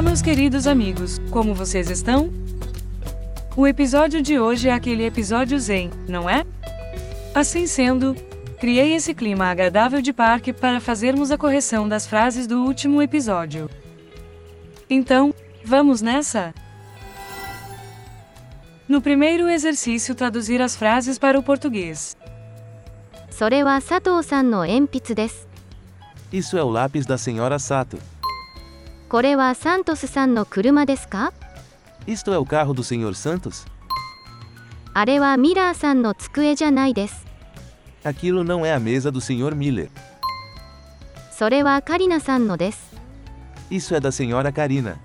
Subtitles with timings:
[0.00, 2.32] Olá, meus queridos amigos, como vocês estão?
[3.54, 6.46] O episódio de hoje é aquele episódio zen, não é?
[7.34, 8.16] Assim sendo,
[8.58, 13.68] criei esse clima agradável de parque para fazermos a correção das frases do último episódio.
[14.88, 16.54] Então, vamos nessa?
[18.88, 22.16] No primeiro exercício, traduzir as frases para o português.
[26.32, 27.98] Isso é o lápis da senhora Sato.
[29.10, 31.32] これはサントスさんの車ですか
[32.06, 33.66] Isto é o carro do senhor Santos?
[34.94, 37.26] あれはミラーさんの机じゃないです。
[38.04, 39.90] Aquilo não é a mesa do senhor Miller.
[41.32, 42.94] それはカリナさんのです。
[43.68, 44.96] Isso é da senhora Karina.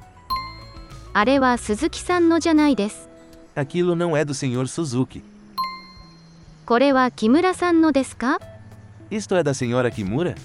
[1.14, 3.10] あれは鈴木さんのじゃないです。
[3.56, 5.24] Aquilo não é do senhor Suzuki.
[6.68, 8.40] これは木村さんのですか
[9.10, 10.36] Isto é da senhora Kimura?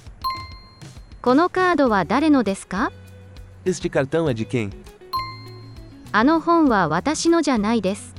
[1.20, 2.90] このカードは誰のですか
[3.65, 4.71] Este cartão é de quem?
[6.11, 8.13] あの本は私のじゃないです。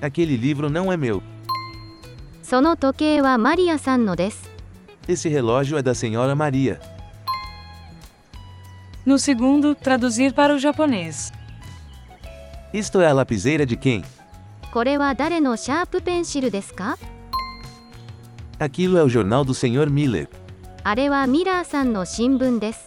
[0.00, 1.22] Aquele livro não é meu.
[2.42, 4.50] その時計はマリアさんのです。
[5.08, 6.78] Esse relógio é da senhora Maria.
[9.06, 11.32] No segundo, traduzir para o japonês.
[12.72, 14.04] Isto é a lapiseira de quem?
[14.72, 16.96] これは誰のシャープペンシルですか
[18.58, 20.28] Aquilo é o jornal do senhor Miller.
[20.84, 22.86] あれはミラーさんの新聞です。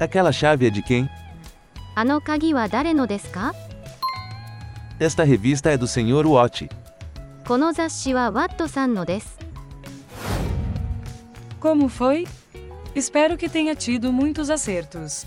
[0.00, 1.10] Aquela chave é de quem?
[4.98, 6.26] Esta revista é do Sr.
[6.26, 6.70] Watt.
[11.58, 12.26] Como foi?
[12.94, 15.26] Espero que tenha tido muitos acertos.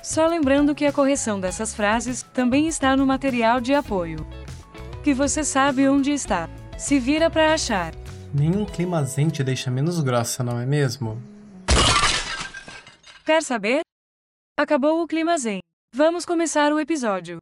[0.00, 4.24] Só lembrando que a correção dessas frases também está no material de apoio.
[5.02, 6.48] Que você sabe onde está.
[6.78, 7.92] Se vira para achar.
[8.32, 11.31] Nenhum clima zen te deixa menos grossa, não é mesmo?
[13.24, 13.82] Quer saber?
[14.58, 15.60] Acabou o clima zen.
[15.94, 17.38] Vamos começar o episódio.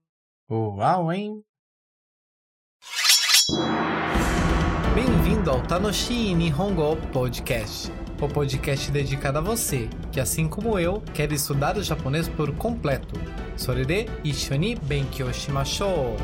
[0.51, 1.43] Uau, hein?
[4.95, 11.33] Bem-vindo ao Tanoshi Nihongo Podcast, o podcast dedicado a você que, assim como eu, quer
[11.33, 13.15] estudar o japonês por completo.
[13.57, 16.17] Sorede Ishoni Benkyo Shimashou!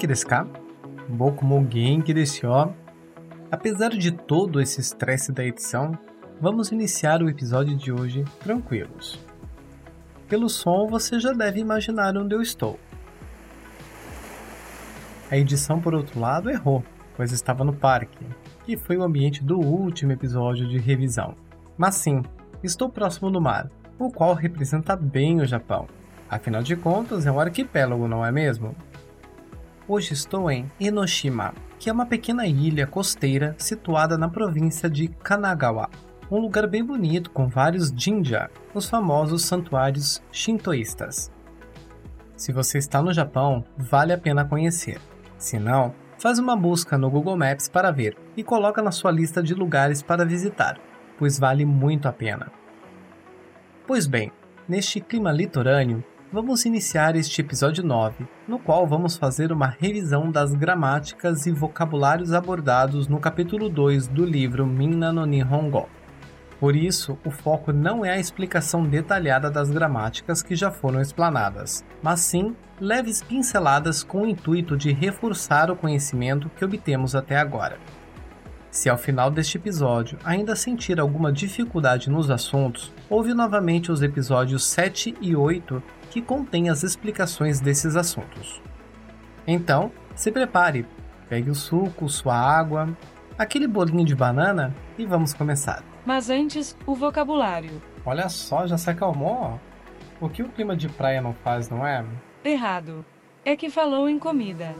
[0.00, 0.46] O Genki desu ka?
[1.08, 2.72] Boku mo Genki desu yo.
[3.50, 5.92] Apesar de todo esse estresse da edição,
[6.40, 9.18] vamos iniciar o episódio de hoje tranquilos.
[10.26, 12.78] Pelo som, você já deve imaginar onde eu estou.
[15.30, 16.82] A edição, por outro lado, errou,
[17.14, 18.24] pois estava no parque,
[18.64, 21.34] que foi o ambiente do último episódio de revisão.
[21.76, 22.22] Mas sim,
[22.62, 25.86] estou próximo do mar, o qual representa bem o Japão.
[26.28, 28.74] Afinal de contas, é um arquipélago, não é mesmo?
[29.92, 35.90] Hoje estou em Enoshima, que é uma pequena ilha costeira situada na província de Kanagawa.
[36.30, 41.32] Um lugar bem bonito com vários jinja, os famosos santuários shintoístas.
[42.36, 45.00] Se você está no Japão, vale a pena conhecer.
[45.36, 49.42] Se não, faz uma busca no Google Maps para ver e coloca na sua lista
[49.42, 50.78] de lugares para visitar,
[51.18, 52.52] pois vale muito a pena.
[53.88, 54.30] Pois bem,
[54.68, 60.54] neste clima litorâneo, vamos iniciar este episódio 9, no qual vamos fazer uma revisão das
[60.54, 65.88] gramáticas e vocabulários abordados no capítulo 2 do livro Minna no Nihongo.
[66.60, 71.84] Por isso, o foco não é a explicação detalhada das gramáticas que já foram explanadas,
[72.00, 77.76] mas sim leves pinceladas com o intuito de reforçar o conhecimento que obtemos até agora.
[78.70, 84.64] Se ao final deste episódio ainda sentir alguma dificuldade nos assuntos, ouve novamente os episódios
[84.64, 88.62] 7 e 8 que contém as explicações desses assuntos.
[89.44, 90.86] Então, se prepare,
[91.28, 92.96] pegue o suco, sua água,
[93.36, 95.82] aquele bolinho de banana e vamos começar.
[96.06, 97.82] Mas antes, o vocabulário.
[98.06, 99.60] Olha só, já se acalmou?
[100.20, 102.04] O que o clima de praia não faz, não é?
[102.44, 103.04] Errado.
[103.44, 104.74] É que falou em comida.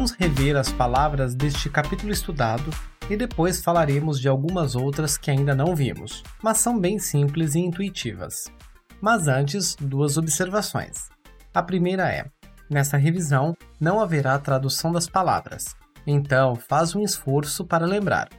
[0.00, 2.70] Vamos rever as palavras deste capítulo estudado
[3.10, 7.58] e depois falaremos de algumas outras que ainda não vimos, mas são bem simples e
[7.58, 8.50] intuitivas.
[8.98, 11.10] Mas antes, duas observações.
[11.52, 12.24] A primeira é:
[12.70, 15.76] nessa revisão não haverá tradução das palavras,
[16.06, 18.30] então faz um esforço para lembrar.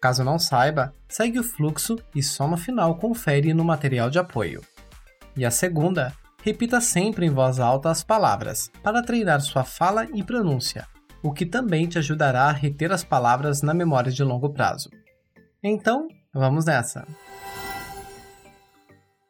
[0.00, 4.62] Caso não saiba, segue o fluxo e só no final confere no material de apoio.
[5.36, 6.12] E a segunda
[6.42, 10.86] repita sempre em voz alta as palavras, para treinar sua fala e pronúncia,
[11.22, 14.90] o que também te ajudará a reter as palavras na memória de longo prazo.
[15.62, 17.06] Então, vamos nessa!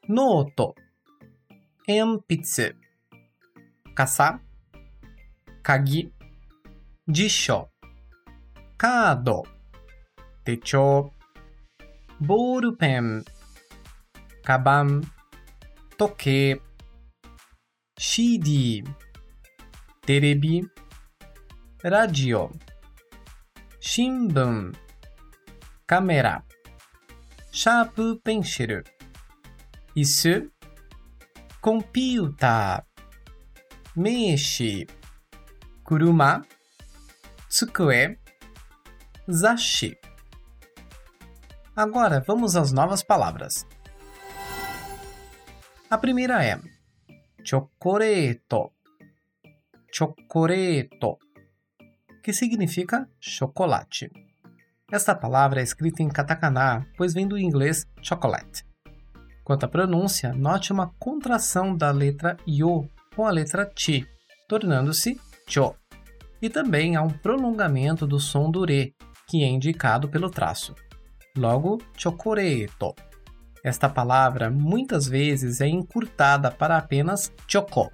[0.08, 0.74] Noto.
[1.86, 2.74] Enpitsu
[3.94, 4.40] Kasa
[5.62, 6.12] Kagi
[7.08, 7.68] Jisho
[8.78, 9.42] Kado
[10.44, 11.12] Techou
[12.20, 13.24] Ballpen
[14.44, 15.00] Kaban
[15.98, 16.60] Toke
[18.01, 18.83] CD
[20.05, 20.63] テレビ
[21.83, 22.51] ラジオ
[23.79, 24.73] 新聞
[25.85, 26.43] カメラ
[27.51, 28.85] シャープペンシル
[29.95, 30.51] 椅子
[31.61, 34.87] コンピューター名刺
[35.83, 36.45] 車
[37.49, 38.19] 机
[39.27, 39.97] 雑誌
[41.77, 43.63] Agora vamos às novas palavras.
[45.91, 46.59] A primeira é
[47.44, 48.40] chocolate,
[49.92, 50.90] chocolate,
[52.22, 54.10] que significa chocolate.
[54.90, 58.64] Esta palavra é escrita em katakana, pois vem do inglês chocolate.
[59.42, 64.06] Quanto à pronúncia, note uma contração da letra yo com a letra ti,
[64.48, 65.74] tornando-se cho.
[66.40, 68.94] E também há um prolongamento do som do re,
[69.28, 70.74] que é indicado pelo traço.
[71.36, 72.94] Logo, chocoreto.
[73.62, 77.90] Esta palavra muitas vezes é encurtada para apenas choco.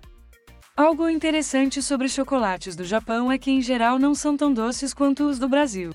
[0.74, 5.28] Algo interessante sobre chocolates do Japão é que em geral não são tão doces quanto
[5.28, 5.92] os do Brasil.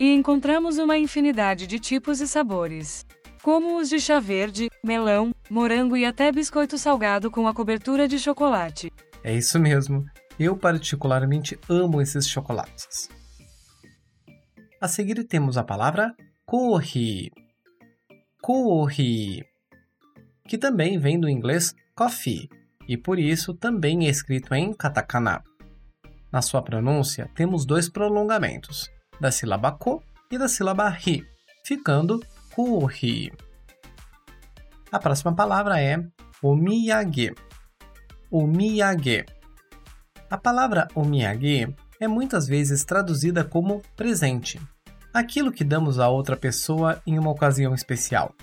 [0.00, 3.04] E encontramos uma infinidade de tipos e sabores,
[3.42, 8.18] como os de chá verde, melão, morango e até biscoito salgado com a cobertura de
[8.18, 8.90] chocolate.
[9.22, 10.04] É isso mesmo.
[10.38, 13.08] Eu particularmente amo esses chocolates.
[14.80, 16.14] A seguir temos a palavra
[16.46, 17.30] corre
[18.44, 19.42] corre,
[20.46, 22.46] que também vem do inglês coffee
[22.86, 25.42] e por isso também é escrito em katakana.
[26.30, 31.26] Na sua pronúncia, temos dois prolongamentos, da sílaba ko e da sílaba ri,
[31.64, 32.20] ficando
[32.54, 33.32] corre.
[34.92, 35.96] A próxima palavra é
[36.42, 37.32] omiyage.
[38.30, 39.24] Omiyage.
[40.28, 44.60] A palavra omiyage é muitas vezes traduzida como presente,
[45.14, 48.34] aquilo que damos a outra pessoa em uma ocasião especial.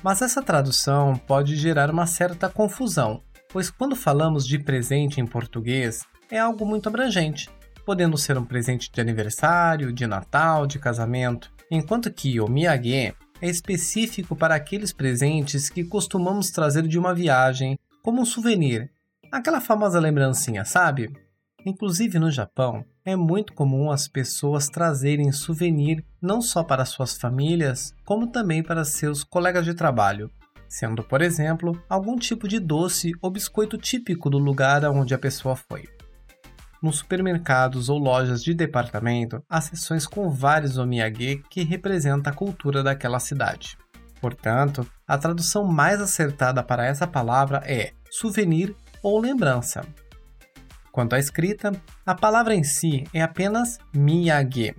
[0.00, 6.06] Mas essa tradução pode gerar uma certa confusão, pois quando falamos de presente em português,
[6.30, 7.50] é algo muito abrangente,
[7.84, 13.14] podendo ser um presente de aniversário, de Natal, de casamento, enquanto que o miyage é
[13.42, 18.88] específico para aqueles presentes que costumamos trazer de uma viagem, como um souvenir,
[19.32, 21.12] aquela famosa lembrancinha, sabe?
[21.66, 27.94] Inclusive no Japão, é muito comum as pessoas trazerem souvenir não só para suas famílias,
[28.04, 30.30] como também para seus colegas de trabalho,
[30.68, 35.56] sendo, por exemplo, algum tipo de doce ou biscoito típico do lugar aonde a pessoa
[35.56, 35.88] foi.
[36.82, 42.82] Nos supermercados ou lojas de departamento, há seções com vários omiyage que representam a cultura
[42.82, 43.78] daquela cidade.
[44.20, 49.80] Portanto, a tradução mais acertada para essa palavra é souvenir ou lembrança,
[50.92, 51.72] Quanto à escrita,
[52.04, 54.74] a palavra em si é apenas miyage.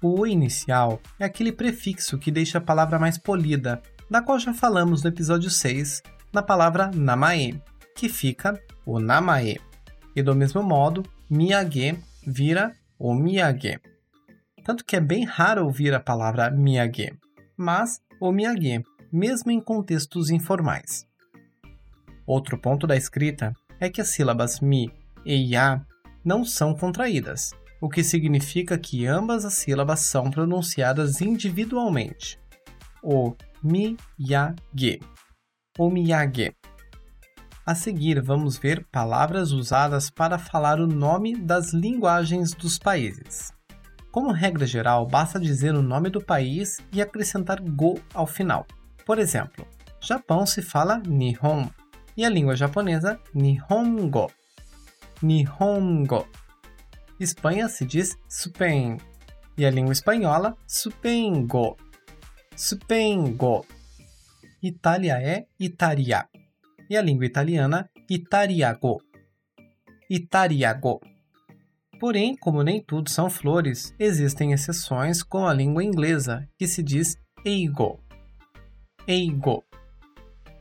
[0.00, 4.52] O o inicial é aquele prefixo que deixa a palavra mais polida, da qual já
[4.52, 7.60] falamos no episódio 6, na palavra namae,
[7.96, 9.58] que fica o namae.
[10.14, 13.80] E do mesmo modo, miyage vira o miyage.
[14.62, 17.12] Tanto que é bem raro ouvir a palavra miyage,
[17.56, 21.06] mas o miyage, mesmo em contextos informais.
[22.26, 24.90] Outro ponto da escrita é que as sílabas mi
[25.24, 25.80] e ya
[26.24, 27.50] não são contraídas,
[27.80, 32.38] o que significa que ambas as sílabas são pronunciadas individualmente.
[33.02, 35.00] O miyage.
[35.78, 36.54] O miyage.
[37.66, 43.52] A seguir, vamos ver palavras usadas para falar o nome das linguagens dos países.
[44.10, 48.66] Como regra geral, basta dizer o nome do país e acrescentar go ao final.
[49.04, 49.66] Por exemplo,
[50.00, 51.68] Japão se fala Nihon
[52.16, 54.30] e a língua japonesa Nihongo.
[55.24, 56.28] Nihongo.
[57.18, 58.98] Espanha se diz Spain
[59.56, 61.78] e a língua espanhola Supengo.
[62.54, 63.64] Supengo.
[64.62, 66.28] Itália é Itaria
[66.90, 69.00] e a língua italiana Itariago.
[70.10, 71.00] Itariago.
[71.98, 77.16] Porém, como nem tudo são flores, existem exceções com a língua inglesa, que se diz
[77.46, 77.98] eigo.
[79.06, 79.64] Eigo.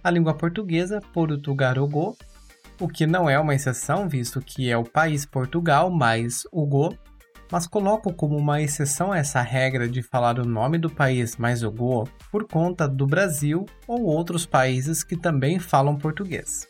[0.01, 2.15] A língua portuguesa, portugarogo,
[2.79, 6.97] o que não é uma exceção, visto que é o país Portugal mais o go,
[7.51, 11.71] mas coloco como uma exceção essa regra de falar o nome do país mais o
[11.71, 16.67] go por conta do Brasil ou outros países que também falam português.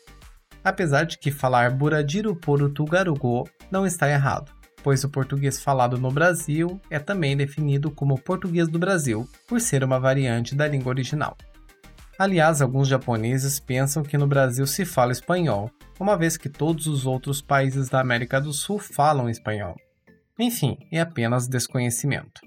[0.62, 4.52] Apesar de que falar Buradiru Porutugarugo não está errado
[4.84, 9.82] pois o português falado no Brasil é também definido como português do Brasil, por ser
[9.82, 11.38] uma variante da língua original.
[12.18, 17.06] Aliás, alguns japoneses pensam que no Brasil se fala espanhol, uma vez que todos os
[17.06, 19.76] outros países da América do Sul falam espanhol.
[20.38, 22.40] Enfim, é apenas desconhecimento.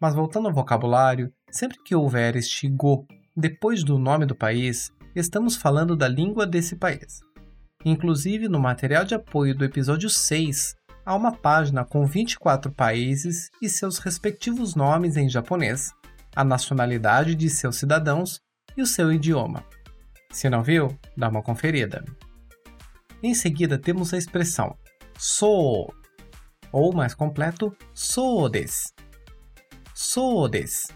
[0.00, 3.06] Mas voltando ao vocabulário, sempre que houver este go
[3.36, 7.20] depois do nome do país, estamos falando da língua desse país.
[7.84, 13.68] Inclusive, no material de apoio do episódio 6, há uma página com 24 países e
[13.68, 15.90] seus respectivos nomes em japonês,
[16.34, 18.40] a nacionalidade de seus cidadãos
[18.76, 19.64] e o seu idioma.
[20.30, 22.04] Se não viu, dá uma conferida.
[23.24, 24.76] Em seguida temos a expressão
[25.18, 25.90] so,
[26.70, 28.92] ou mais completo, so des.
[29.94, 30.88] So des.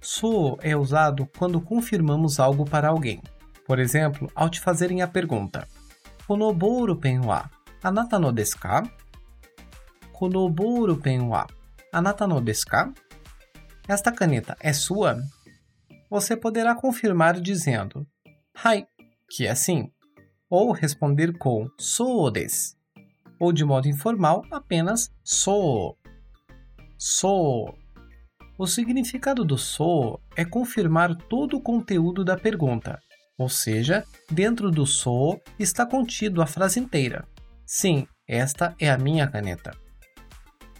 [0.00, 3.20] So é usado quando confirmamos algo para alguém.
[3.66, 5.66] Por exemplo, ao te fazerem a pergunta:
[6.24, 7.50] Konoboru pen wa
[7.82, 8.84] anata no desu ka?
[10.12, 11.48] Konoboru pen wa
[11.92, 12.92] anata no desu ka?
[13.88, 15.16] Esta caneta é sua?
[16.08, 18.06] Você poderá confirmar dizendo
[18.54, 18.86] Hai,
[19.28, 19.90] que é sim,
[20.48, 22.76] ou responder com sou des,
[23.40, 25.96] ou de modo informal apenas sou.
[26.98, 27.74] Sou.
[28.56, 33.00] O significado do sou é confirmar todo o conteúdo da pergunta,
[33.36, 37.26] ou seja, dentro do sou está contido a frase inteira.
[37.66, 39.72] Sim, esta é a minha caneta.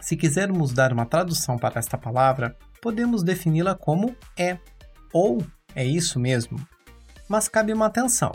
[0.00, 4.58] Se quisermos dar uma tradução para esta palavra, podemos defini-la como é
[5.12, 5.44] ou
[5.74, 6.58] é isso mesmo.
[7.28, 8.32] Mas cabe uma atenção: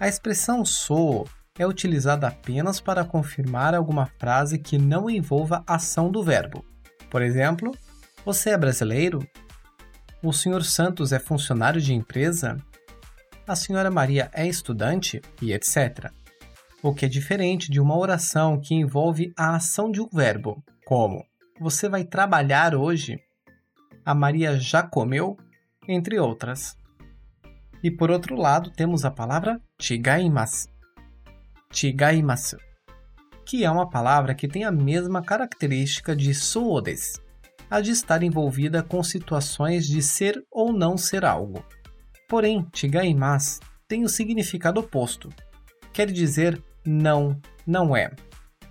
[0.00, 1.28] a expressão sou
[1.58, 6.64] é utilizada apenas para confirmar alguma frase que não envolva ação do verbo.
[7.10, 7.70] Por exemplo,
[8.24, 9.18] você é brasileiro?
[10.22, 10.64] O Sr.
[10.64, 12.56] Santos é funcionário de empresa?
[13.46, 15.20] A senhora Maria é estudante?
[15.42, 16.10] E etc.
[16.82, 21.22] O que é diferente de uma oração que envolve a ação de um verbo, como
[21.60, 23.20] Você vai trabalhar hoje?
[24.02, 25.36] A Maria já comeu?
[25.86, 26.79] Entre outras.
[27.82, 30.68] E por outro lado, temos a palavra chigaimasu.
[31.72, 32.58] Chigaimasu,
[33.46, 37.20] que é uma palavra que tem a mesma característica de soodes,
[37.70, 41.64] a de estar envolvida com situações de ser ou não ser algo.
[42.28, 45.28] Porém, chigaimasu tem o significado oposto.
[45.92, 48.10] Quer dizer não, não é.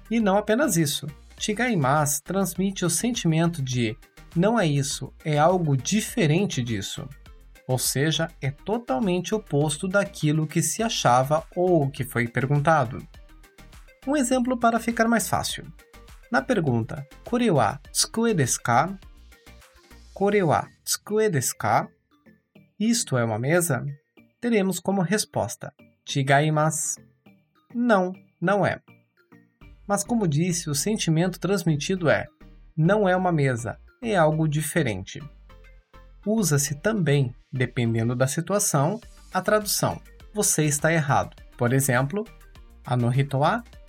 [0.10, 1.08] E não apenas isso.
[1.38, 3.98] Chigaimas transmite o sentimento de
[4.36, 7.08] não é isso, é algo diferente disso.
[7.70, 12.98] Ou seja, é totalmente oposto daquilo que se achava ou que foi perguntado.
[14.08, 15.72] Um exemplo para ficar mais fácil.
[16.32, 17.80] Na pergunta Kore wa
[18.36, 18.98] desu ka?
[21.32, 21.88] Desu ka?
[22.80, 23.86] Isto é uma mesa?
[24.42, 25.72] Teremos como resposta
[26.08, 27.00] Chigaimasu.
[27.76, 28.82] Não, não é.
[29.88, 32.26] Mas, como disse, o sentimento transmitido é:
[32.76, 35.22] não é uma mesa, é algo diferente.
[36.26, 39.00] Usa-se também, dependendo da situação,
[39.34, 40.02] a tradução:
[40.34, 41.36] você está errado.
[41.58, 42.26] Por exemplo,
[42.86, 43.40] Anohito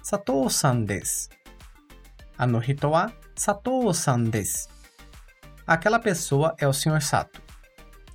[0.03, 1.29] Satou-san desu.
[3.37, 4.31] Satou-san.
[5.67, 7.01] Aquela pessoa é o Sr.
[7.01, 7.41] Sato.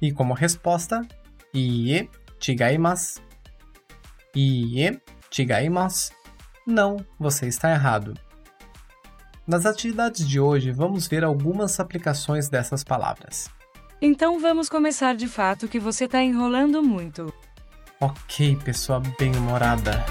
[0.01, 1.07] E como resposta,
[1.53, 2.09] Iie
[2.39, 3.21] chigaimasu.
[4.35, 6.11] Iie chigaimasu.
[6.67, 8.13] Não, você está errado.
[9.47, 13.49] Nas atividades de hoje, vamos ver algumas aplicações dessas palavras.
[14.07, 17.33] Então vamos começar de fato que você está enrolando muito.
[17.99, 20.05] Ok, pessoa bem-humorada.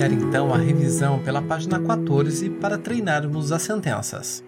[0.00, 4.42] Iniciar então a revisão pela página 14 para treinarmos as sentenças.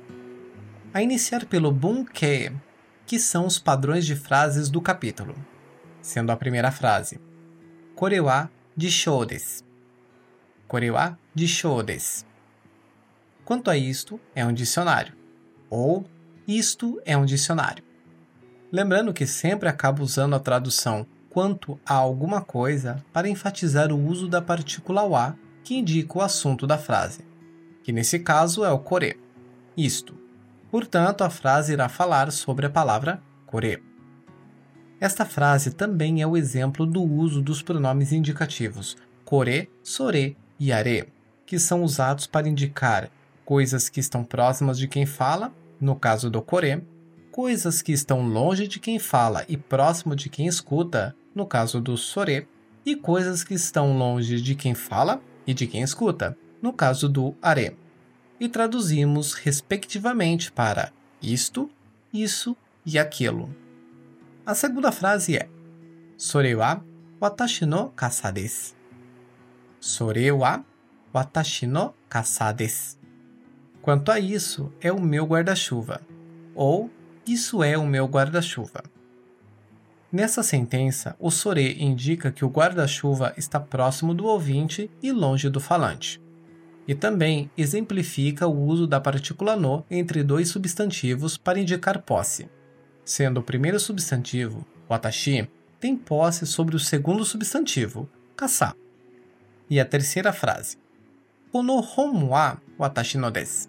[0.95, 2.51] A iniciar pelo bunke,
[3.07, 5.35] que são os padrões de frases do capítulo,
[6.01, 7.21] sendo a primeira frase:
[7.95, 9.63] Kore wa jishou desu.
[10.67, 12.25] Kore wa jishou desu.
[13.45, 15.13] Quanto a isto, é um dicionário,
[15.69, 16.07] ou
[16.49, 17.85] isto é um dicionário.
[18.71, 24.29] Lembrando que sempre acabo usando a tradução quanto a alguma coisa para enfatizar o uso
[24.29, 25.35] da partícula wa
[25.65, 27.25] que indica o assunto da frase,
[27.83, 29.19] que nesse caso é o kore,
[29.75, 30.15] isto.
[30.71, 33.83] Portanto, a frase irá falar sobre a palavra kore.
[35.01, 41.09] Esta frase também é o exemplo do uso dos pronomes indicativos kore, sore e are,
[41.47, 43.11] que são usados para indicar
[43.43, 46.87] coisas que estão próximas de quem fala, no caso do kore,
[47.31, 51.97] coisas que estão longe de quem fala e próximo de quem escuta, no caso do
[51.97, 52.49] sore,
[52.85, 57.35] e coisas que estão longe de quem fala e de quem escuta, no caso do
[57.41, 57.77] are.
[58.41, 61.71] E traduzimos respectivamente para isto,
[62.13, 63.55] isso e aquilo.
[64.45, 65.49] A segunda frase é
[66.17, 66.83] Sore wa
[67.21, 68.75] watashi no kasa desu.
[69.81, 70.65] Sore wa
[71.13, 72.97] watashi no kasa desu.
[73.81, 76.01] Quanto a isso, é o meu guarda-chuva,
[76.55, 76.89] ou
[77.27, 78.85] isso é o meu guarda-chuva.
[80.13, 85.59] Nessa sentença, o sore indica que o guarda-chuva está próximo do ouvinte e longe do
[85.59, 86.21] falante.
[86.87, 92.47] E também exemplifica o uso da partícula no entre dois substantivos para indicar posse.
[93.03, 95.49] Sendo o primeiro substantivo, watashi,
[95.81, 98.75] tem posse sobre o segundo substantivo, kasa.
[99.71, 100.77] E a terceira frase,
[101.53, 103.69] Kono hon wa watashi no desu.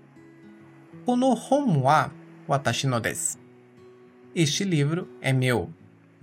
[1.06, 2.12] Kono hon wa
[2.48, 3.38] watashi no desu.
[4.34, 5.70] Este livro é meu.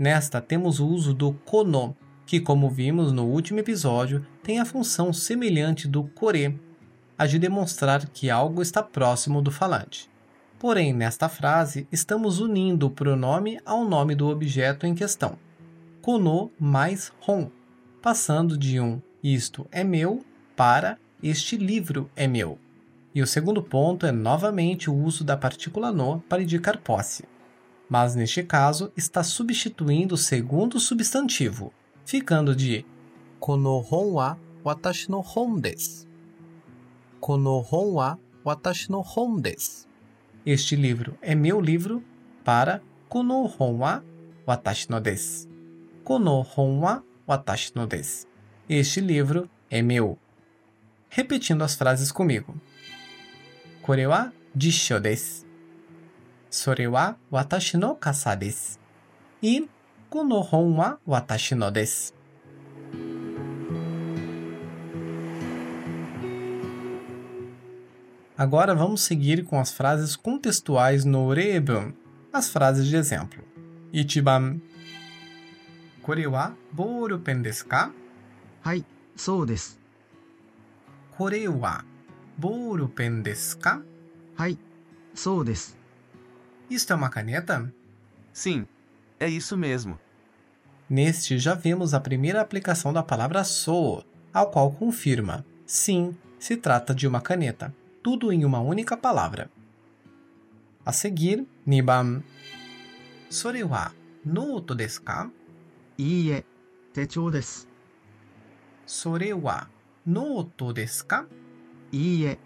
[0.01, 5.13] Nesta temos o uso do kono, que, como vimos no último episódio, tem a função
[5.13, 6.59] semelhante do kore,
[7.19, 10.09] a de demonstrar que algo está próximo do falante.
[10.59, 15.37] Porém, nesta frase, estamos unindo o pronome ao nome do objeto em questão.
[16.01, 17.51] Kono mais hon,
[18.01, 20.25] passando de um isto é meu
[20.57, 22.59] para este livro é meu.
[23.15, 27.25] E o segundo ponto é novamente o uso da partícula no para indicar posse
[27.91, 31.75] mas neste caso está substituindo o segundo substantivo,
[32.07, 32.87] ficando de
[33.41, 36.07] Kono hon wa watashi no hon desu.
[37.21, 39.89] Kono hon wa watashi no hon desu.
[40.47, 42.03] Este livro é meu livro
[42.45, 44.03] para Kono hon wa
[44.47, 45.49] watashi no desu.
[46.05, 48.27] Kono hon wa watashi no desu.
[48.69, 50.17] Este livro é meu.
[51.09, 52.55] Repetindo as frases comigo.
[53.83, 55.01] Kore wa jisho.
[56.50, 58.80] それは私の傘です。
[59.42, 59.68] E
[60.10, 62.16] この本は私のです。
[68.38, 71.94] Agora vamos seguir com as frases contextuais no Reebun,
[72.34, 73.44] as frases de exemplo.
[73.94, 74.60] Ichiban
[76.04, 77.92] これはボールペンですか
[78.62, 79.58] はい、そうで
[86.71, 87.75] Isto é uma caneta?
[88.33, 88.65] Sim,
[89.19, 89.99] é isso mesmo.
[90.89, 96.95] Neste já vemos a primeira aplicação da palavra sou, ao qual confirma: sim, se trata
[96.95, 99.51] de uma caneta, tudo em uma única palavra.
[100.87, 102.23] A seguir, Nibam.
[103.29, 103.93] Sore wa
[104.25, 105.29] noto desu ka?
[105.99, 106.45] Iie,
[106.93, 107.67] techou desu.
[108.87, 109.69] Sore wa
[110.07, 111.27] noto desu ka?
[111.93, 112.39] Iie,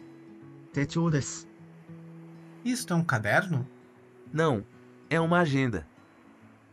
[0.72, 1.46] techou desu.
[2.64, 3.73] Isto é um caderno?
[4.34, 4.64] Não,
[5.08, 5.86] é uma agenda.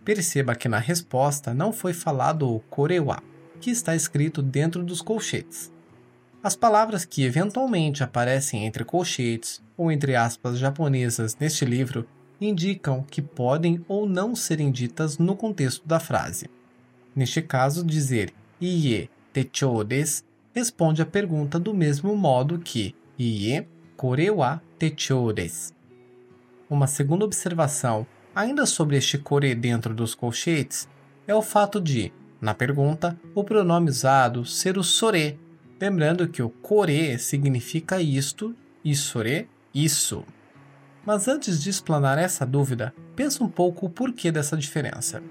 [0.04, 3.22] Perceba que na resposta não foi falado o korewa,
[3.60, 5.72] que está escrito dentro dos colchetes.
[6.42, 12.08] As palavras que eventualmente aparecem entre colchetes ou entre aspas japonesas neste livro
[12.42, 16.50] indicam que podem ou não serem ditas no contexto da frase.
[17.16, 22.96] Neste caso, dizer iie techou desu responde à pergunta do mesmo modo que
[23.96, 25.80] korewa techou desu.
[26.72, 30.88] Uma segunda observação, ainda sobre este core dentro dos colchetes,
[31.28, 35.38] é o fato de, na pergunta, o pronome usado ser o sore,
[35.82, 38.56] lembrando que o core significa isto
[38.86, 40.24] e sore, isso.
[41.06, 45.22] Mas antes de explanar essa dúvida, pensa um pouco o porquê dessa diferença.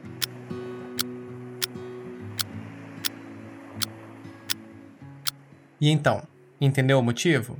[5.80, 6.22] E então,
[6.60, 7.56] entendeu o motivo?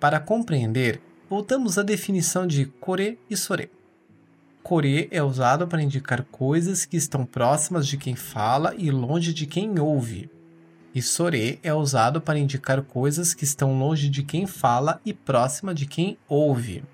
[0.00, 1.00] Para compreender,
[1.32, 3.70] voltamos à definição de core e sore.
[4.62, 9.46] Core é usado para indicar coisas que estão próximas de quem fala e longe de
[9.46, 10.28] quem ouve.
[10.94, 15.74] e sore é usado para indicar coisas que estão longe de quem fala e próxima
[15.74, 16.84] de quem ouve.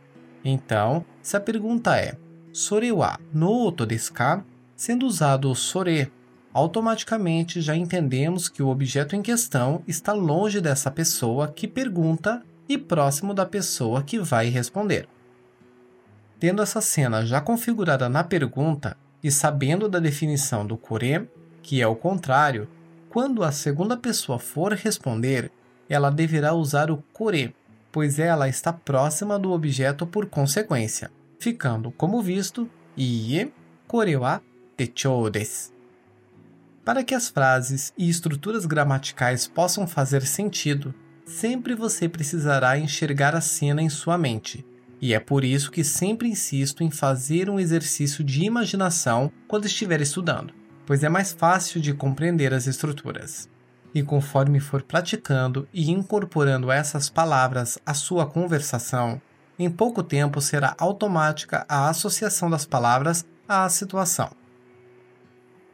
[0.45, 2.17] Então, se a pergunta é
[2.53, 4.45] Sore wa no oto desu ka?
[4.77, 6.13] Sendo usado o sore,
[6.55, 12.77] automaticamente já entendemos que o objeto em questão está longe dessa pessoa que pergunta e
[12.77, 15.09] próximo da pessoa que vai responder.
[16.39, 21.29] Tendo essa cena já configurada na pergunta e sabendo da definição do kore,
[21.63, 22.69] que é o contrário,
[23.09, 25.51] quando a segunda pessoa for responder,
[25.89, 27.55] ela deverá usar o kore,
[27.91, 33.53] pois ela está próxima do objeto por consequência, ficando como visto ie
[33.87, 34.41] kore wa
[34.77, 35.73] techou desu.
[36.85, 40.95] Para que as frases e estruturas gramaticais possam fazer sentido,
[41.28, 44.66] sempre você precisará enxergar a cena em sua mente.
[45.02, 50.02] E é por isso que sempre insisto em fazer um exercício de imaginação quando estiver
[50.02, 50.54] estudando,
[50.86, 53.50] pois é mais fácil de compreender as estruturas.
[53.94, 59.22] E conforme for praticando e incorporando essas palavras à sua conversação,
[59.60, 64.32] em pouco tempo será automática a associação das palavras à situação.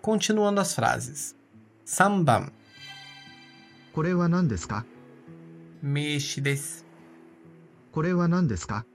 [0.01, 1.35] Continuando as frases.
[1.85, 2.51] Samban,
[3.93, 4.85] これは何ですか
[5.83, 6.83] meishi desu,
[7.91, 8.85] これは何ですか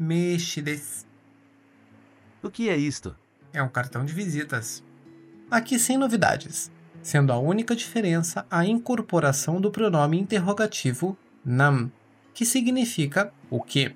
[0.00, 1.06] meishi desu.
[2.42, 3.14] O que é isto?
[3.52, 4.82] É um cartão de visitas.
[5.50, 6.70] Aqui sem novidades,
[7.02, 11.90] sendo a única diferença a incorporação do pronome interrogativo nam,
[12.34, 13.94] que significa o que.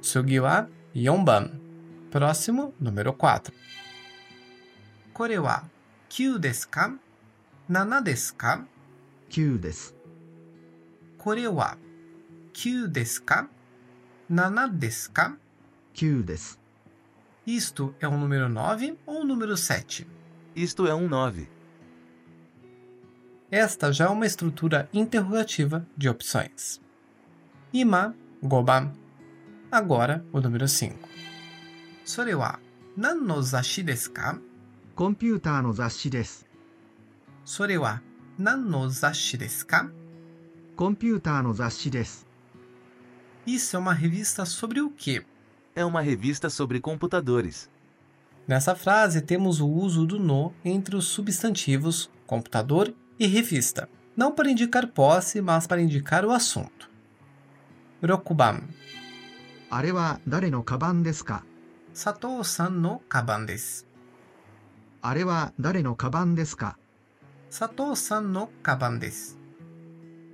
[0.00, 1.50] Sugi wa yonban.
[2.10, 3.52] Próximo, número 4.
[5.12, 5.64] Kore wa
[6.08, 6.94] kyu desu ka?
[7.68, 8.64] Nana desu ka?
[9.28, 9.94] 9です。
[11.20, 11.76] これは
[12.54, 13.48] 9ですか
[14.30, 15.36] ?7 ですか
[15.94, 16.60] 9です。
[17.46, 20.06] Isto é o número 9 ou o número 7?
[20.54, 21.48] Isto é um 9.
[23.50, 26.80] Esta já é uma estrutura interrogativa de opções.
[27.72, 28.92] Ima, goban.
[29.70, 30.96] Agora o número 5.
[32.04, 32.58] それは
[32.96, 34.38] 何の雑誌ですか
[34.94, 36.46] コンピューターの雑誌です。
[37.44, 38.02] それは
[38.38, 39.90] 何の雑誌ですか
[40.80, 42.26] コンピューターの雑誌です。
[43.46, 45.24] Isso é uma revista sobre o quê?
[45.74, 47.70] É uma revista sobre computadores.
[48.46, 54.50] Nessa frase temos o uso do no entre os substantivos computador e revista, não para
[54.50, 56.90] indicar posse, mas para indicar o assunto.
[58.02, 58.62] Rokuban,
[59.68, 61.44] あれは誰のカバンですか
[61.92, 63.84] Satou-san no kaban desu.
[65.02, 66.78] あれは誰のカバンですか
[67.50, 69.36] Satou-san no kaban desu.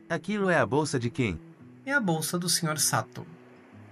[0.10, 1.38] Aquilo é a bolsa de quem?
[1.86, 2.80] É a bolsa do Sr.
[2.80, 3.28] Sato.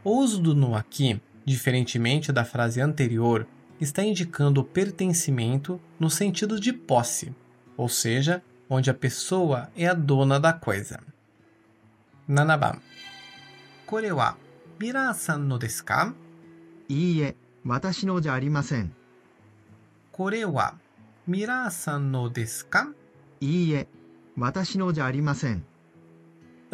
[0.02, 3.46] O uso do no aqui, diferentemente da frase anterior,
[3.82, 7.36] está indicando o pertencimento no sentido de posse,
[7.76, 11.02] ou seja, onde a pessoa é a dona da coisa.
[12.26, 12.80] Nanaba.
[13.86, 14.38] Kore wa
[14.80, 16.14] Mira-san no desu ka?
[16.90, 18.90] Iie, watashi no ja arimasen.
[20.14, 20.80] Kore wa
[21.28, 22.88] Mira-san no desu ka?
[23.42, 23.88] Iie,
[24.38, 25.75] watashi no ja arimasen.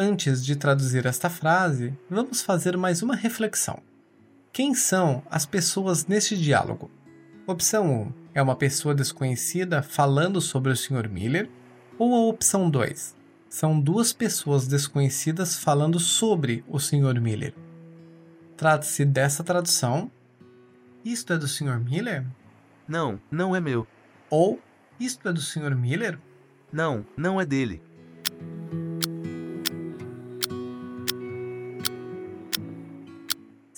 [0.03, 3.83] Antes de traduzir esta frase, vamos fazer mais uma reflexão.
[4.51, 6.89] Quem são as pessoas neste diálogo?
[7.45, 11.07] Opção 1 é uma pessoa desconhecida falando sobre o Sr.
[11.07, 11.47] Miller?
[11.99, 13.15] Ou a opção 2
[13.47, 17.21] são duas pessoas desconhecidas falando sobre o Sr.
[17.21, 17.53] Miller?
[18.57, 20.09] Trata-se dessa tradução.
[21.05, 21.79] Isto é do Sr.
[21.79, 22.25] Miller?
[22.87, 23.85] Não, não é meu.
[24.31, 24.59] Ou
[24.99, 25.75] isto é do Sr.
[25.75, 26.17] Miller?
[26.73, 27.83] Não, não é dele.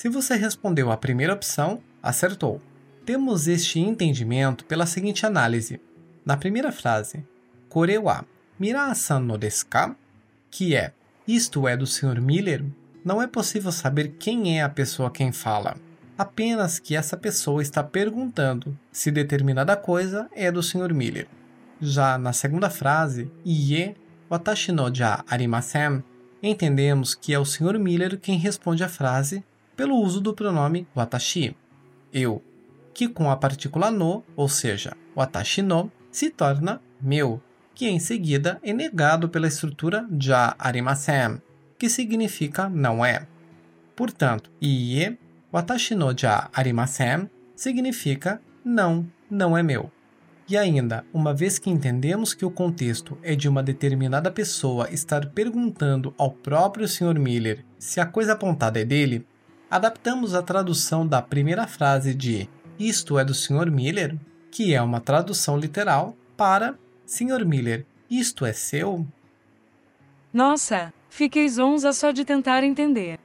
[0.03, 2.61] Se você respondeu a primeira opção, acertou.
[3.05, 5.79] Temos este entendimento pela seguinte análise.
[6.25, 7.25] Na primeira frase,
[7.69, 8.25] Kore wa
[9.21, 9.95] no desu ka?
[10.51, 10.91] Que é
[11.25, 12.19] isto é do Sr.
[12.19, 12.65] Miller,
[13.05, 15.77] não é possível saber quem é a pessoa quem fala.
[16.17, 20.93] Apenas que essa pessoa está perguntando se determinada coisa é do Sr.
[20.93, 21.29] Miller.
[21.79, 23.95] Já na segunda frase, Ie
[24.29, 26.03] watashi no ja arimasen,
[26.41, 27.79] entendemos que é o Sr.
[27.79, 31.55] Miller quem responde a frase pelo uso do pronome watashi,
[32.11, 32.41] eu,
[32.93, 37.41] que com a partícula no, ou seja, watashi no, se torna meu,
[37.73, 41.41] que em seguida é negado pela estrutura ja arimasen,
[41.77, 43.27] que significa não é.
[43.95, 45.17] Portanto, ie
[45.51, 49.91] watashi no ja arimasen significa não, não é meu.
[50.47, 55.27] E ainda, uma vez que entendemos que o contexto é de uma determinada pessoa estar
[55.27, 57.17] perguntando ao próprio Sr.
[57.17, 59.25] Miller se a coisa apontada é dele,
[59.73, 63.71] adaptamos a tradução da primeira frase de isto é do Sr.
[63.71, 64.15] Miller,
[64.51, 66.75] que é uma tradução literal, para
[67.07, 67.43] Sr.
[67.43, 69.03] Miller, Isto é seu?
[70.31, 73.17] Nossa, fiquei zonza só de tentar entender.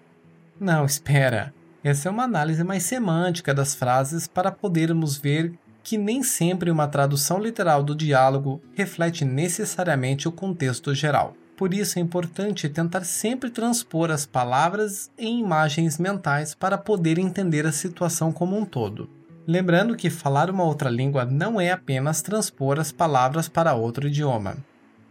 [0.58, 1.52] Não, espera.
[1.84, 6.88] Essa é uma análise mais semântica das frases para podermos ver que nem sempre uma
[6.88, 11.34] tradução literal do diálogo reflete necessariamente o contexto geral.
[11.58, 17.66] Por isso é importante tentar sempre transpor as palavras em imagens mentais para poder entender
[17.66, 19.10] a situação como um todo.
[19.44, 24.56] Lembrando que falar uma outra língua não é apenas transpor as palavras para outro idioma,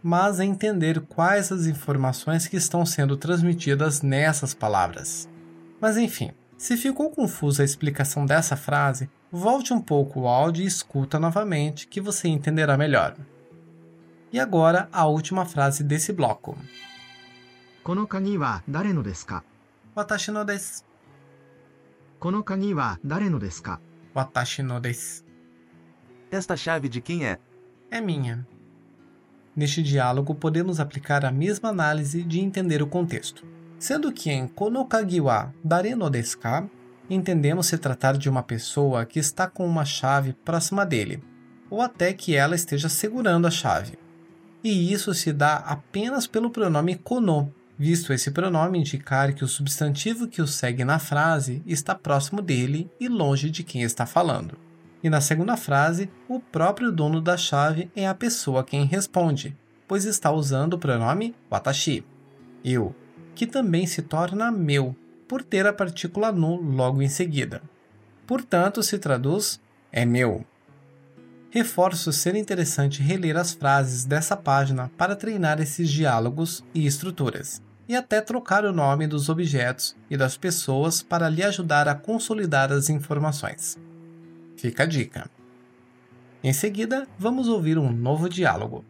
[0.02, 5.28] mas é entender quais as informações que estão sendo transmitidas nessas palavras.
[5.78, 10.66] Mas enfim, se ficou confusa a explicação dessa frase, volte um pouco o áudio e
[10.66, 13.14] escuta novamente que você entenderá melhor.
[14.32, 16.56] E agora a última frase desse bloco.
[19.96, 20.84] Watashi no desu.
[22.22, 23.62] No desu.
[24.14, 25.24] Watashi no desu.
[26.30, 27.38] Esta chave de quem é?
[27.90, 28.46] É minha.
[29.56, 33.46] Neste diálogo, podemos aplicar a mesma análise de entender o contexto.
[33.78, 36.68] Sendo que em Konokagiwa Dare no Desuka,
[37.08, 41.22] entendemos se tratar de uma pessoa que está com uma chave próxima dele,
[41.70, 43.98] ou até que ela esteja segurando a chave.
[44.68, 50.28] E isso se dá apenas pelo pronome kono, visto esse pronome indicar que o substantivo
[50.28, 54.58] que o segue na frase está próximo dele e longe de quem está falando.
[55.02, 59.56] E na segunda frase, o próprio dono da chave é a pessoa quem responde,
[59.88, 62.04] pois está usando o pronome watashi,
[62.62, 62.94] eu,
[63.34, 64.94] que também se torna meu,
[65.26, 67.62] por ter a partícula no logo em seguida.
[68.26, 69.58] Portanto, se traduz
[69.90, 70.44] é meu.
[71.50, 77.96] Reforço ser interessante reler as frases dessa página para treinar esses diálogos e estruturas, e
[77.96, 82.90] até trocar o nome dos objetos e das pessoas para lhe ajudar a consolidar as
[82.90, 83.78] informações.
[84.58, 85.30] Fica a dica.
[86.44, 88.84] Em seguida, vamos ouvir um novo diálogo.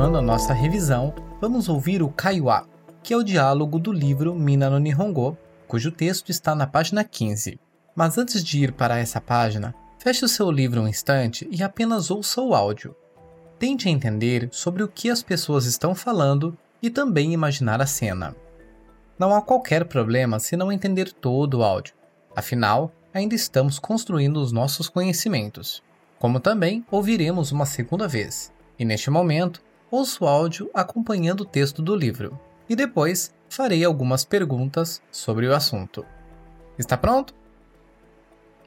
[0.00, 2.66] Continuando a nossa revisão, vamos ouvir o Kaiwa,
[3.02, 5.36] que é o diálogo do livro Mina no Nihongo,
[5.68, 7.60] cujo texto está na página 15.
[7.94, 12.10] Mas antes de ir para essa página, feche o seu livro um instante e apenas
[12.10, 12.96] ouça o áudio.
[13.58, 18.34] Tente entender sobre o que as pessoas estão falando e também imaginar a cena.
[19.18, 21.92] Não há qualquer problema se não entender todo o áudio,
[22.34, 25.82] afinal, ainda estamos construindo os nossos conhecimentos.
[26.18, 31.81] Como também ouviremos uma segunda vez, e neste momento ouço o áudio acompanhando o texto
[31.81, 36.05] do livro, e depois farei algumas perguntas sobre o assunto.
[36.77, 37.33] Está pronto?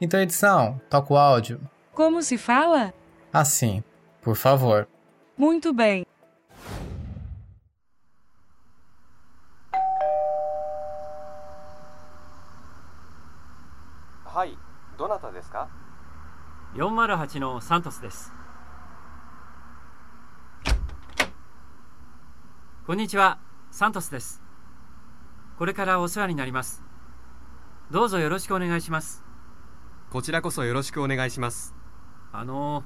[0.01, 1.59] Então, edição, toca o áudio.
[1.93, 2.93] Como se fala?
[3.31, 3.83] Assim,
[4.21, 4.87] por favor.
[5.37, 6.05] Muito bem.
[14.39, 14.55] はい、
[14.97, 15.67] どなたですか
[16.75, 18.31] 408のサントスです
[22.86, 23.38] こんにちは
[23.70, 24.42] サントスです
[25.58, 26.82] これからお世話になります
[27.90, 29.24] どうぞよろしくお願いします
[30.10, 31.74] こちらこそよろしくお願いします
[32.30, 32.84] あの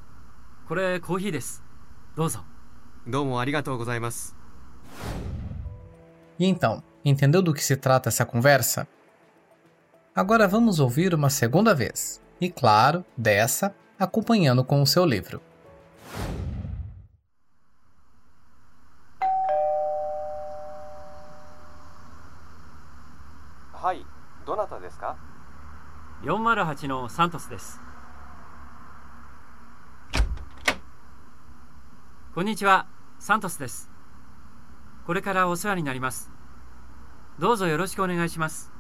[0.69, 1.65] これコーヒーです
[2.15, 2.45] どうぞ
[3.09, 4.37] どうもありがとうございます
[6.39, 8.87] E então, entendeu do que se trata essa conversa?
[10.15, 15.41] Agora vamos ouvir uma segunda vez, e claro, dessa, acompanhando com o seu livro.
[23.81, 24.05] はい、
[24.45, 25.17] どなたですか
[26.23, 27.81] ？408のサントスです。
[32.35, 32.87] こんにちは。
[33.19, 33.91] サントスです。
[35.07, 36.31] これからお世話になります。
[37.39, 38.73] どうぞよろしくお願いします。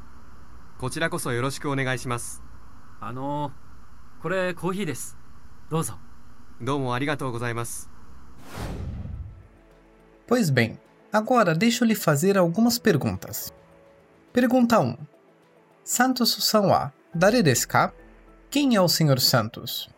[0.79, 2.43] こちらこそよろしくお願いします。
[3.01, 3.53] あの
[4.23, 5.17] これコーヒーです。
[5.71, 5.95] どうぞ。
[6.61, 7.89] どうもありがとうございます。
[10.29, 10.79] Pois bem,
[11.11, 13.55] agora deixa eu lhe fazer algumas perguntas.
[14.35, 15.18] Pergunta 1.
[15.89, 17.67] Santos-san wa dare desu?
[18.51, 19.19] Quem é o Sr.
[19.21, 19.89] Santos?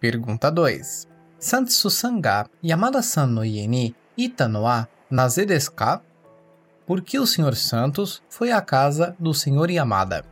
[0.00, 1.06] Pergunta 2.
[1.38, 6.02] Santos-san ga Yamada-san no ie ni ita no wa naze desu ka?
[6.86, 7.54] Por que o Sr.
[7.54, 9.70] Santos foi à casa do Sr.
[9.70, 10.24] Yamada?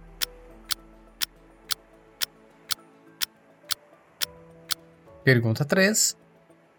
[5.23, 6.17] Pergunta 3.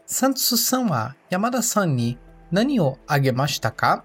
[0.05, 2.19] Santos-san wa Yamada-san ni
[2.51, 4.03] nani o agemashita ka?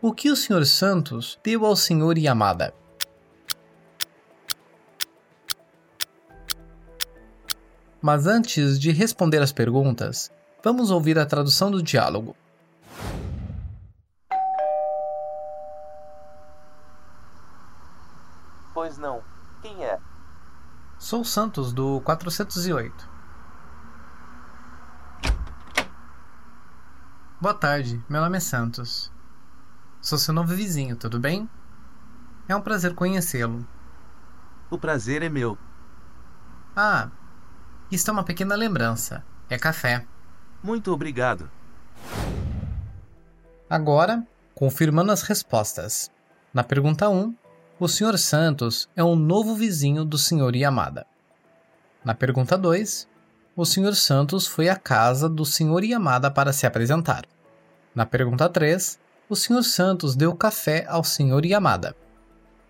[0.00, 0.64] O que o Sr.
[0.64, 2.16] Santos deu ao Sr.
[2.16, 2.72] Yamada?
[8.00, 10.30] Mas antes de responder as perguntas,
[10.64, 12.34] vamos ouvir a tradução do diálogo.
[18.72, 19.20] Pois não.
[19.60, 19.98] Quem é?
[20.98, 23.17] Sou Santos do 408.
[27.40, 29.12] Boa tarde, meu nome é Santos.
[30.02, 31.48] Sou seu novo vizinho, tudo bem?
[32.48, 33.64] É um prazer conhecê-lo.
[34.68, 35.56] O prazer é meu.
[36.74, 37.12] Ah,
[37.92, 39.24] isto é uma pequena lembrança.
[39.48, 40.04] É café.
[40.60, 41.48] Muito obrigado.
[43.70, 46.10] Agora, confirmando as respostas.
[46.52, 47.32] Na pergunta 1,
[47.78, 48.18] o Sr.
[48.18, 50.56] Santos é um novo vizinho do Sr.
[50.56, 51.06] Yamada.
[52.04, 53.08] Na pergunta 2,
[53.58, 53.96] o Sr.
[53.96, 55.82] Santos foi à casa do Sr.
[55.82, 57.24] Yamada para se apresentar.
[57.92, 59.64] Na pergunta 3, o Sr.
[59.64, 61.44] Santos deu café ao Sr.
[61.44, 61.96] Yamada.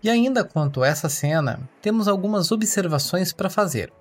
[0.01, 3.93] E ainda quanto a essa cena, temos algumas observações para fazer.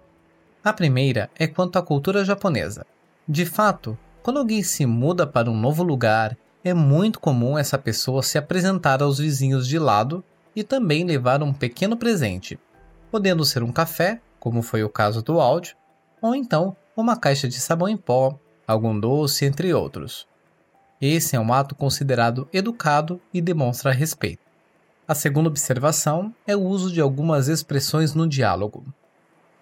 [0.64, 2.86] A primeira é quanto à cultura japonesa.
[3.28, 8.22] De fato, quando alguém se muda para um novo lugar, é muito comum essa pessoa
[8.22, 10.24] se apresentar aos vizinhos de lado
[10.56, 12.58] e também levar um pequeno presente,
[13.10, 15.76] podendo ser um café, como foi o caso do áudio,
[16.20, 20.26] ou então uma caixa de sabão em pó, algum doce, entre outros.
[21.00, 24.42] Esse é um ato considerado educado e demonstra respeito.
[25.06, 28.84] A segunda observação é o uso de algumas expressões no diálogo.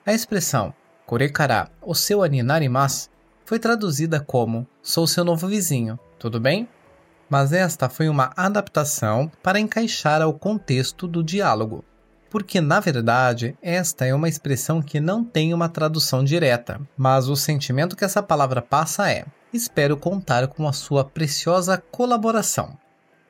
[0.05, 0.75] A expressão
[1.07, 3.09] Korekara o seu aninarimasu
[3.45, 6.69] foi traduzida como Sou seu novo vizinho, tudo bem?
[7.31, 11.85] Mas esta foi uma adaptação para encaixar ao contexto do diálogo,
[12.31, 17.37] porque na verdade esta é uma expressão que não tem uma tradução direta, mas o
[17.37, 22.77] sentimento que essa palavra passa é: espero contar com a sua preciosa colaboração.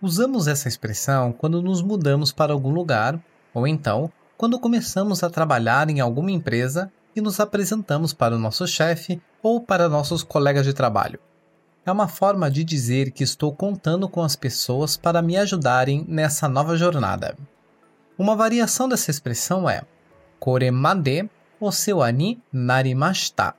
[0.00, 3.18] Usamos essa expressão quando nos mudamos para algum lugar,
[3.54, 8.66] ou então quando começamos a trabalhar em alguma empresa e nos apresentamos para o nosso
[8.66, 11.18] chefe ou para nossos colegas de trabalho.
[11.84, 16.48] É uma forma de dizer que estou contando com as pessoas para me ajudarem nessa
[16.48, 17.36] nova jornada.
[18.18, 19.82] Uma variação dessa expressão é
[20.40, 21.28] Koremade
[21.60, 23.54] oseu ni narimashita.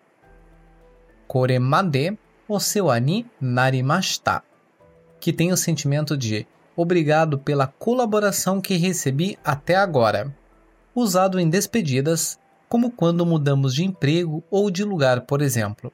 [1.28, 2.18] Koremade
[2.48, 4.42] oseu ni narimashita,
[5.20, 10.36] que tem o sentimento de obrigado pela colaboração que recebi até agora,
[10.96, 15.92] usado em despedidas como quando mudamos de emprego ou de lugar, por exemplo.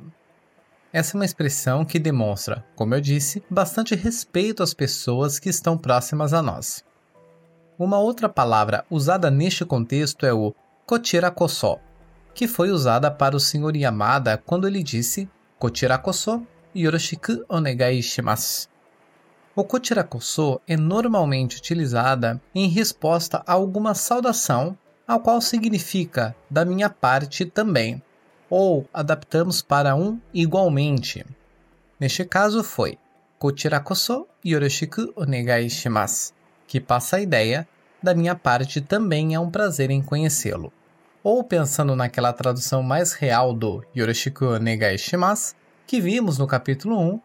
[0.93, 5.77] Essa é uma expressão que demonstra, como eu disse, bastante respeito às pessoas que estão
[5.77, 6.83] próximas a nós.
[7.77, 10.53] Uma outra palavra usada neste contexto é o
[10.85, 11.79] kochirakoso,
[12.33, 13.75] que foi usada para o Sr.
[13.75, 18.69] Yamada quando ele disse kochirakoso yoroshiku onegai shimasu.
[19.55, 26.89] O kochirakoso é normalmente utilizada em resposta a alguma saudação ao qual significa da minha
[26.89, 28.01] parte também,
[28.49, 31.25] ou adaptamos para um igualmente.
[31.99, 32.99] Neste caso foi
[33.39, 36.33] kochirakoso yoroshiku onegai shimasu,
[36.73, 37.67] que passa a ideia
[38.01, 40.73] da minha parte também é um prazer em conhecê-lo.
[41.23, 45.53] Ou pensando naquela tradução mais real do yoroshiku onegai shimasu,
[45.85, 47.21] que vimos no capítulo 1,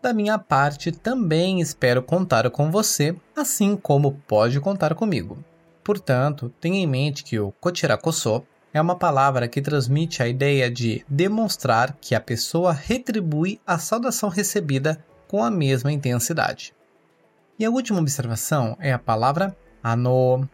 [0.00, 5.44] da minha parte também espero contar com você, assim como pode contar comigo.
[5.84, 11.04] Portanto, tenha em mente que o kochirakoso é uma palavra que transmite a ideia de
[11.06, 16.74] demonstrar que a pessoa retribui a saudação recebida com a mesma intensidade.
[17.58, 20.48] E a última observação é a palavra ano.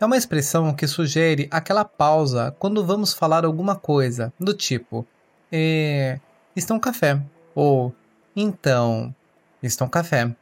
[0.00, 5.06] É uma expressão que sugere aquela pausa quando vamos falar alguma coisa, do tipo:
[5.52, 6.18] é,
[6.56, 7.20] está um café,
[7.54, 7.94] ou
[8.34, 9.14] então,
[9.62, 10.34] está um café.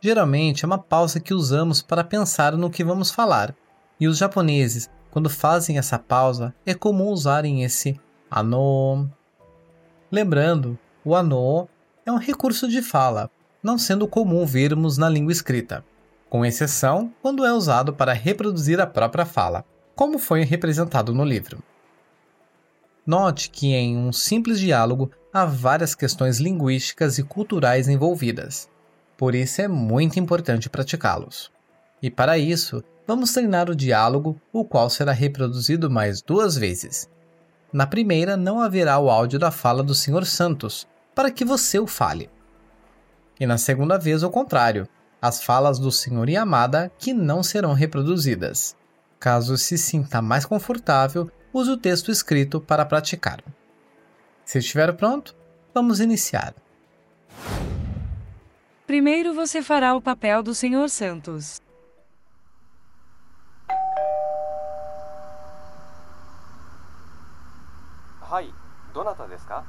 [0.00, 3.54] Geralmente é uma pausa que usamos para pensar no que vamos falar,
[4.00, 8.00] e os japoneses, quando fazem essa pausa, é comum usarem esse
[8.30, 9.08] ano.
[10.10, 11.68] Lembrando, o ano
[12.04, 13.30] é um recurso de fala,
[13.62, 15.84] não sendo comum vermos na língua escrita,
[16.28, 21.62] com exceção quando é usado para reproduzir a própria fala, como foi representado no livro.
[23.06, 28.68] Note que em um simples diálogo há várias questões linguísticas e culturais envolvidas.
[29.16, 31.50] Por isso é muito importante praticá-los.
[32.02, 37.10] E para isso, vamos treinar o diálogo, o qual será reproduzido mais duas vezes.
[37.72, 40.24] Na primeira, não haverá o áudio da fala do Sr.
[40.24, 42.30] Santos, para que você o fale
[43.39, 44.87] E na segunda vez, o contrário,
[45.21, 46.29] as falas do Sr.
[46.29, 48.75] Yamada que não serão reproduzidas.
[49.19, 53.43] Caso se sinta mais confortável, use o texto escrito para praticar.
[54.45, 55.35] Se estiver pronto,
[55.73, 56.53] vamos iniciar.
[58.85, 60.89] Primeiro você fará o papel do Sr.
[60.89, 61.61] Santos.
[68.21, 68.51] Hai,
[68.95, 69.65] どなたですか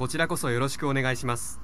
[0.00, 1.60] こちらこそよろしくお願いします。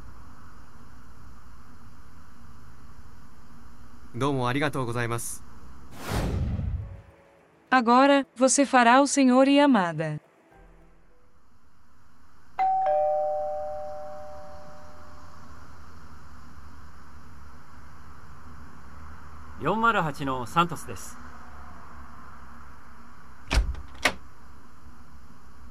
[4.14, 5.42] どうもありがとうございます。
[7.70, 9.06] Agora, você fará o.
[19.62, 21.16] 408のサントスです。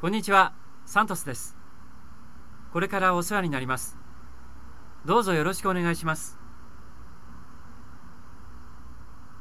[0.01, 0.51] こんにちは
[0.87, 1.64] サントスです
[2.74, 3.96] これからお世話になります
[5.04, 6.38] どうぞよろしくお願いします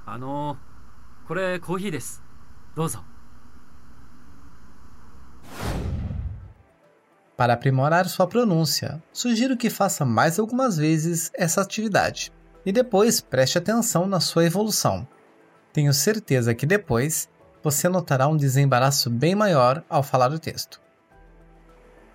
[0.06, 0.58] あの
[1.28, 2.24] これコーヒーです
[2.76, 3.04] どうぞ
[7.38, 12.34] Para aprimorar sua pronúncia, sugiro que faça mais algumas vezes essa atividade
[12.66, 15.08] e depois preste atenção na sua evolução.
[15.72, 17.30] Tenho certeza que depois
[17.64, 20.82] você notará um desembaraço bem maior ao falar o texto.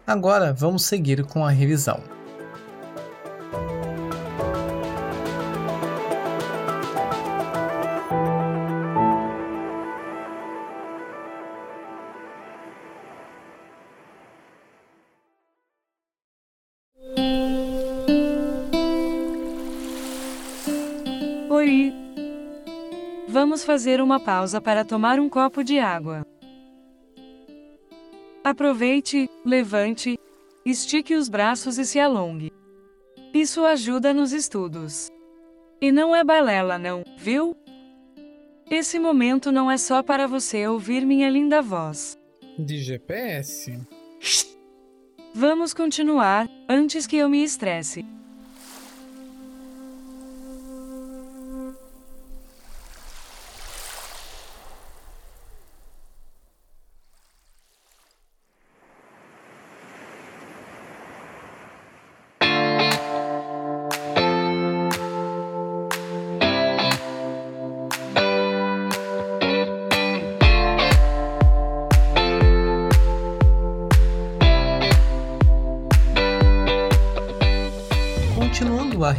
[0.10, 2.02] Agora vamos seguir com a revisão.
[21.52, 21.94] Oi.
[23.28, 26.26] Vamos fazer uma pausa para tomar um copo de água.
[28.50, 30.20] Aproveite, levante,
[30.66, 32.52] estique os braços e se alongue.
[33.32, 35.12] Isso ajuda nos estudos.
[35.80, 37.56] E não é balela, não, viu?
[38.68, 42.18] Esse momento não é só para você ouvir minha linda voz.
[42.58, 43.80] De GPS?
[45.32, 48.04] Vamos continuar, antes que eu me estresse.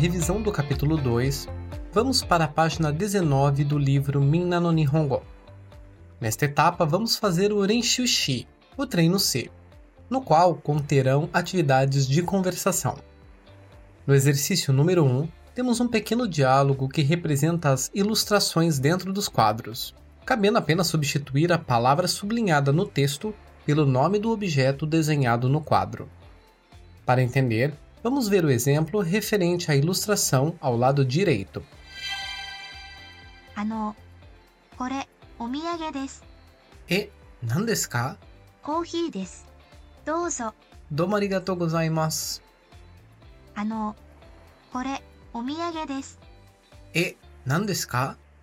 [0.00, 1.46] Revisão do capítulo 2,
[1.92, 5.22] vamos para a página 19 do livro Minna no Nihongo.
[6.18, 8.48] Nesta etapa, vamos fazer o Renshushi,
[8.78, 9.50] o treino C,
[10.08, 12.96] no qual conterão atividades de conversação.
[14.06, 19.94] No exercício número 1, temos um pequeno diálogo que representa as ilustrações dentro dos quadros,
[20.24, 23.34] cabendo apenas substituir a palavra sublinhada no texto
[23.66, 26.08] pelo nome do objeto desenhado no quadro.
[27.04, 31.62] Para entender, Vamos ver o exemplo referente à ilustração ao lado direito.
[33.54, 33.94] Ano,
[34.76, 35.06] kore,
[35.38, 36.22] omiyage des.
[36.88, 37.10] E,
[37.42, 37.90] nan desu?
[38.62, 39.44] Coffee des.
[40.06, 40.54] Douzo.
[40.90, 42.40] Domo arigatou gozaimasu.
[43.54, 43.94] Ano,
[44.72, 44.98] kore,
[45.34, 46.18] omiyage des.
[46.94, 47.86] E, nan desu?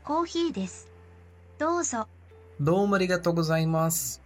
[0.03, 0.86] Coffee des.
[1.58, 2.05] Douzo.
[2.60, 4.20] Domo arigatou gozaimasu.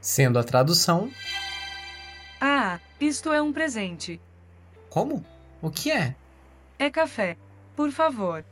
[0.00, 1.08] Sendo a tradução,
[3.02, 4.20] isto é um presente.
[4.88, 5.24] como?
[5.60, 6.14] O que é?
[6.78, 7.36] É café.
[7.76, 8.44] Por favor.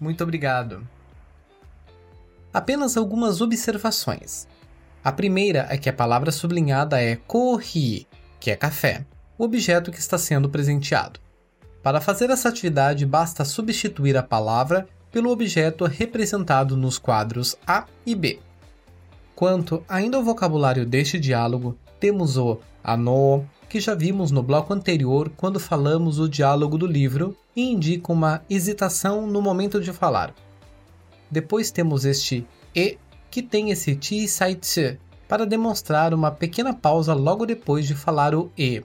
[0.00, 0.86] Muito obrigado.
[2.52, 4.48] Apenas algumas observações.
[5.02, 8.06] A primeira é que a palavra sublinhada é kohi,
[8.40, 9.06] que é café,
[9.38, 11.20] o objeto que está sendo presenteado.
[11.82, 18.14] Para fazer essa atividade, basta substituir a palavra pelo objeto representado nos quadros A e
[18.14, 18.40] B.
[19.34, 25.30] Quanto ainda ao vocabulário deste diálogo, temos o ano, que já vimos no bloco anterior
[25.36, 30.34] quando falamos o diálogo do livro e indica uma hesitação no momento de falar.
[31.30, 32.44] Depois temos este
[32.74, 32.98] e,
[33.30, 34.98] que tem esse ti sai tsu,
[35.28, 38.82] para demonstrar uma pequena pausa logo depois de falar o e.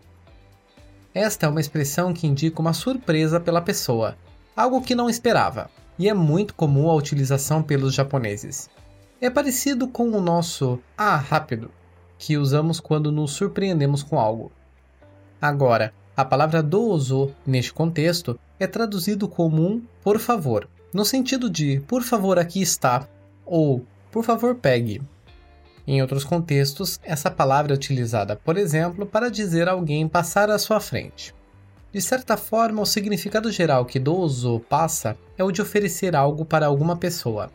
[1.15, 4.15] Esta é uma expressão que indica uma surpresa pela pessoa,
[4.55, 5.67] algo que não esperava,
[5.97, 8.69] e é muito comum a utilização pelos japoneses.
[9.19, 11.71] É parecido com o nosso ah rápido,
[12.19, 14.51] que usamos quando nos surpreendemos com algo.
[15.45, 21.81] Agora, a palavra dozo neste contexto é traduzido como um por favor, no sentido de
[21.81, 23.07] por favor aqui está
[23.45, 25.03] ou por favor pegue.
[25.85, 30.79] Em outros contextos, essa palavra é utilizada, por exemplo, para dizer alguém passar à sua
[30.79, 31.31] frente.
[31.93, 36.65] De certa forma, o significado geral que dozo passa é o de oferecer algo para
[36.65, 37.51] alguma pessoa.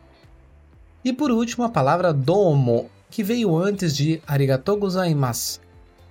[1.03, 5.59] E por último, a palavra domo, que veio antes de arigatou gozaimasu,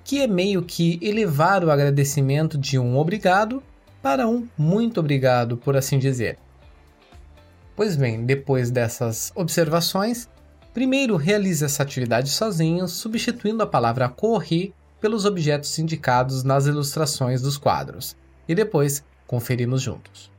[0.05, 3.63] que é meio que elevar o agradecimento de um obrigado
[4.03, 6.39] para um muito obrigado, por assim dizer.
[7.77, 10.29] Pois bem, depois dessas observações,
[10.73, 17.57] primeiro realize essa atividade sozinho, substituindo a palavra correr pelos objetos indicados nas ilustrações dos
[17.57, 20.31] quadros, e depois conferimos juntos.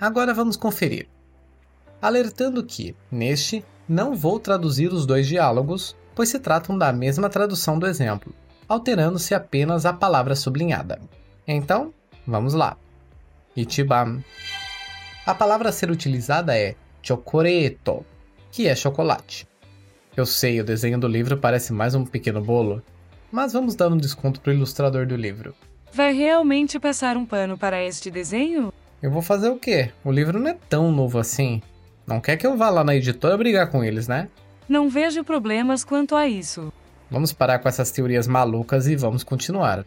[0.00, 1.08] Agora vamos conferir.
[2.00, 7.76] Alertando que, neste, não vou traduzir os dois diálogos, pois se tratam da mesma tradução
[7.76, 8.32] do exemplo,
[8.68, 11.00] alterando-se apenas a palavra sublinhada.
[11.44, 11.92] Então,
[12.24, 12.76] vamos lá.
[13.56, 14.22] Ichiban.
[15.26, 18.06] A palavra a ser utilizada é chocoreto,
[18.52, 19.44] que é chocolate.
[20.16, 22.80] Eu sei, o desenho do livro parece mais um pequeno bolo,
[23.32, 25.52] mas vamos dar um desconto para o ilustrador do livro.
[25.92, 28.72] Vai realmente passar um pano para este desenho?
[29.02, 29.90] Eu vou fazer o quê?
[30.04, 31.60] O livro não é tão novo assim.
[32.06, 34.28] Não quer que eu vá lá na editora brigar com eles, né?
[34.68, 36.72] Não vejo problemas quanto a isso.
[37.10, 39.84] Vamos parar com essas teorias malucas e vamos continuar.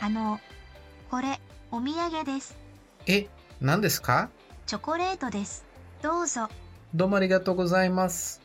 [0.00, 0.40] Ano,
[1.10, 1.38] kore,
[1.70, 2.54] omiyage desu.
[3.06, 3.28] E,
[3.60, 4.30] nan desu ka?
[4.66, 5.62] Chocolate desu.
[6.02, 6.48] Douzo.
[6.92, 8.40] Domo arigatou gozaimasu.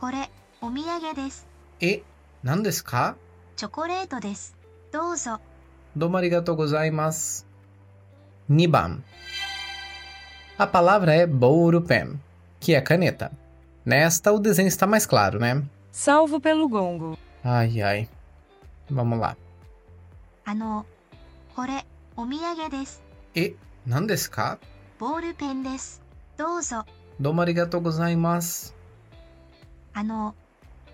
[0.00, 0.28] Kore.
[1.80, 2.02] E,
[2.42, 3.16] nan desu ka?
[3.56, 4.52] Chocolate desu.
[4.92, 5.38] Douzo.
[5.94, 7.44] Domo arigatou gozaimasu.
[8.50, 9.00] 2番
[10.60, 12.20] a palavra é Bouro Pen,
[12.60, 13.32] que é caneta.
[13.82, 15.64] Nesta, o desenho está mais claro, né?
[15.90, 17.16] Salvo pelo gongo.
[17.42, 18.08] Ai, ai.
[18.90, 19.38] Vamos lá.
[20.44, 20.84] Ano,
[21.56, 21.82] kore,
[22.14, 23.00] omiyage desu.
[23.34, 23.56] E,
[23.86, 24.58] nan desu ka?
[24.98, 25.98] Bouro pen desu.
[26.36, 26.84] Douzo.
[27.18, 28.74] Domo arigatou gozaimasu.
[29.94, 30.34] Ano,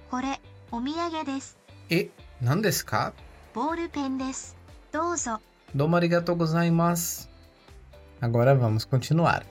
[0.08, 0.38] kore,
[0.70, 1.56] omiyage desu.
[1.90, 3.12] E, nan desu ka?
[3.52, 4.54] Bouro pen desu.
[4.92, 5.40] Douzo.
[5.74, 7.26] Domo arigatou gozaimasu.
[8.22, 9.43] Agora vamos continuar.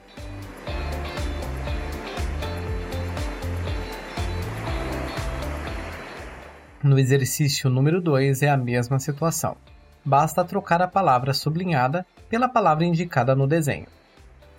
[6.83, 9.57] No exercício número 2 é a mesma situação.
[10.05, 13.87] Basta trocar a palavra sublinhada pela palavra indicada no desenho.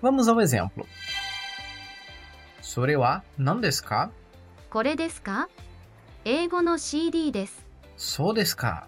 [0.02, 0.86] Vamos ao exemplo.
[2.62, 4.12] それは何ですか
[4.70, 5.50] これですか
[6.24, 7.66] 英語の CD です。
[7.98, 8.88] そうですか。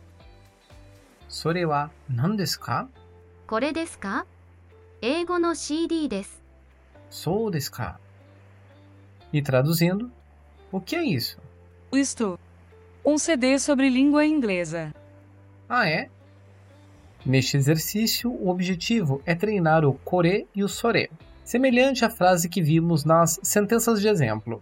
[1.27, 2.87] それは何ですか
[3.47, 4.25] これですか
[5.01, 6.41] 英語の CD です。
[7.09, 7.99] Sou desu ka?
[9.31, 10.11] E traduzindo,
[10.71, 11.37] o que é isso?
[11.91, 12.39] Isto.
[13.05, 14.93] Um CD sobre língua inglesa.
[15.67, 16.09] Ah, é?
[17.25, 21.09] Neste exercício, o objetivo é treinar o kore e o sore,
[21.43, 24.61] semelhante à frase que vimos nas sentenças de exemplo.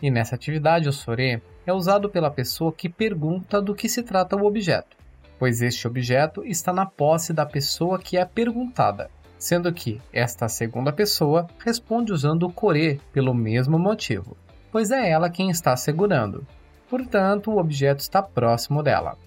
[0.00, 4.36] E nessa atividade, o sore é usado pela pessoa que pergunta do que se trata
[4.36, 4.96] o objeto,
[5.38, 10.91] pois este objeto está na posse da pessoa que é perguntada, sendo que esta segunda
[10.91, 14.35] pessoa responde usando o kore pelo mesmo motivo,
[14.71, 16.45] pois é ela quem está segurando.
[16.89, 19.17] Portanto, o objeto está próximo dela.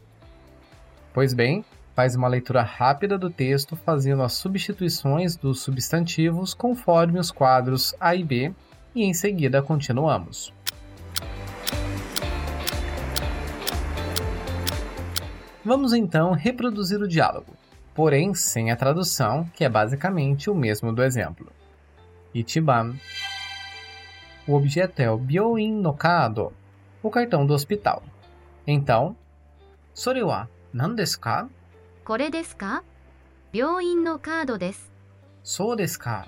[1.12, 7.30] Pois bem, faz uma leitura rápida do texto fazendo as substituições dos substantivos conforme os
[7.30, 8.54] quadros A e B
[8.94, 10.52] e em seguida continuamos.
[15.62, 17.52] Vamos então reproduzir o diálogo,
[17.94, 21.50] porém sem a tradução, que é basicamente o mesmo do exemplo.
[22.34, 22.94] Ichiban.
[24.46, 26.52] O objeto é o Byoin no Kado,
[27.02, 28.02] o cartão do hospital.
[28.66, 29.16] Então,
[29.94, 31.48] Sore wa nan desu ka?
[32.04, 32.82] Kore desu ka?
[33.52, 34.88] No Kado desu.
[35.42, 36.26] Sou desu ka?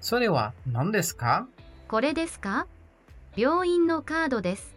[0.00, 1.46] Sore wa nan desu ka?
[1.88, 2.66] Kore desu ka?
[3.36, 4.72] No Kado desu.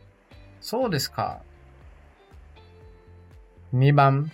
[0.59, 1.39] Sou desu ka?
[3.71, 4.25] Nibam.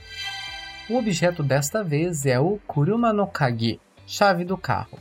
[0.89, 4.99] O objeto desta vez é o Kuruma no Kagi, chave do carro,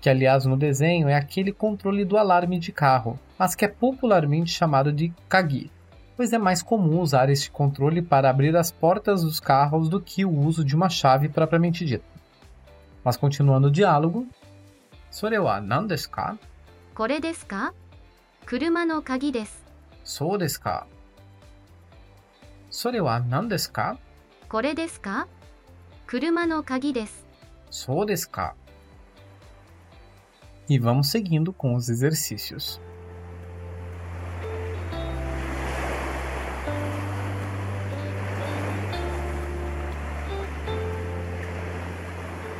[0.00, 4.52] que aliás no desenho é aquele controle do alarme de carro, mas que é popularmente
[4.52, 5.70] chamado de Kagi,
[6.16, 10.24] pois é mais comum usar este controle para abrir as portas dos carros do que
[10.24, 12.04] o uso de uma chave propriamente dita.
[13.02, 14.26] Mas continuando o diálogo,
[15.10, 16.10] Sore wa nan desu?
[16.10, 16.38] Kore.
[20.04, 20.38] Sou?
[22.69, 22.99] そうですか。
[22.99, 23.97] それは何ですか
[24.49, 25.27] これですか
[26.07, 27.25] 車の鍵です。
[27.71, 28.55] そうですか。
[30.67, 32.79] E vamos seguindo com os exercícios.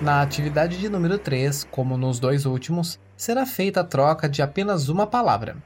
[0.01, 4.87] Na atividade de número 3, como nos dois últimos, será feita a troca de apenas
[4.87, 5.57] uma palavra,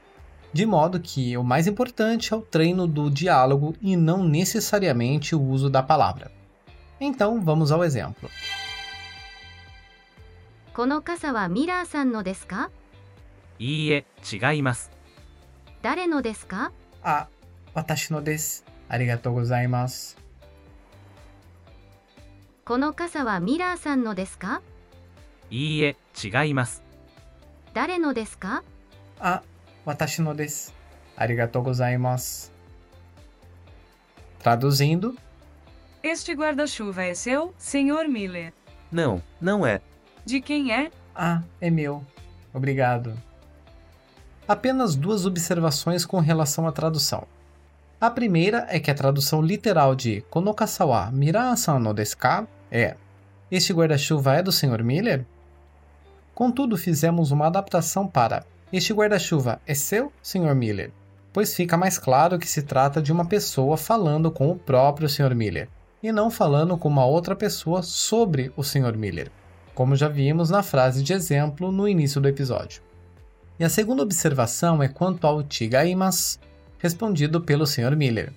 [0.54, 5.40] de modo que o mais importante é o treino do diálogo e não necessariamente o
[5.42, 6.30] uso da palavra.
[7.00, 8.28] Então, vamos ao exemplo.
[10.74, 12.70] この傘はミラーさんのですか
[13.58, 14.90] いいえ、違います。
[15.82, 17.26] 誰のですか Ah,
[17.74, 18.64] watashi no desu.
[18.88, 20.16] Arigatou gozaimasu.
[22.64, 24.62] この傘はミラーさんのですか
[25.50, 26.82] いいえ、違います。
[27.74, 28.62] 誰のですか
[29.20, 29.42] Ah,
[29.85, 30.71] watashi no desu.
[31.17, 32.51] Arigatou gozaimasu.
[34.39, 35.15] Traduzindo,
[36.03, 38.07] Este guarda-chuva é seu, Sr.
[38.07, 38.53] Miller?
[38.91, 39.81] Não, não é.
[40.23, 40.91] De quem é?
[41.15, 42.05] Ah, é meu.
[42.53, 43.17] Obrigado.
[44.47, 47.27] Apenas duas observações com relação à tradução.
[47.99, 52.95] A primeira é que a tradução literal de Konokasawa Mira-san no desu ka é
[53.49, 54.83] Este guarda-chuva é do Sr.
[54.83, 55.25] Miller?
[56.35, 60.55] Contudo, fizemos uma adaptação para Este guarda-chuva é seu, Sr.
[60.55, 60.91] Miller?
[61.31, 65.35] Pois fica mais claro que se trata de uma pessoa falando com o próprio Sr.
[65.35, 65.69] Miller,
[66.01, 68.97] e não falando com uma outra pessoa sobre o Sr.
[68.97, 69.31] Miller
[69.75, 72.81] como já vimos na frase de exemplo no início do episódio.
[73.59, 76.39] E a segunda observação é quanto ao Tigaimas,
[76.79, 77.95] respondido pelo Sr.
[77.95, 78.31] Miller.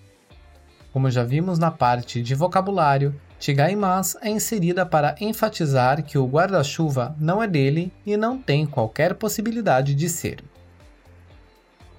[0.93, 7.15] Como já vimos na parte de vocabulário, Tigaimas é inserida para enfatizar que o guarda-chuva
[7.21, 10.43] não é dele e não tem qualquer possibilidade de ser.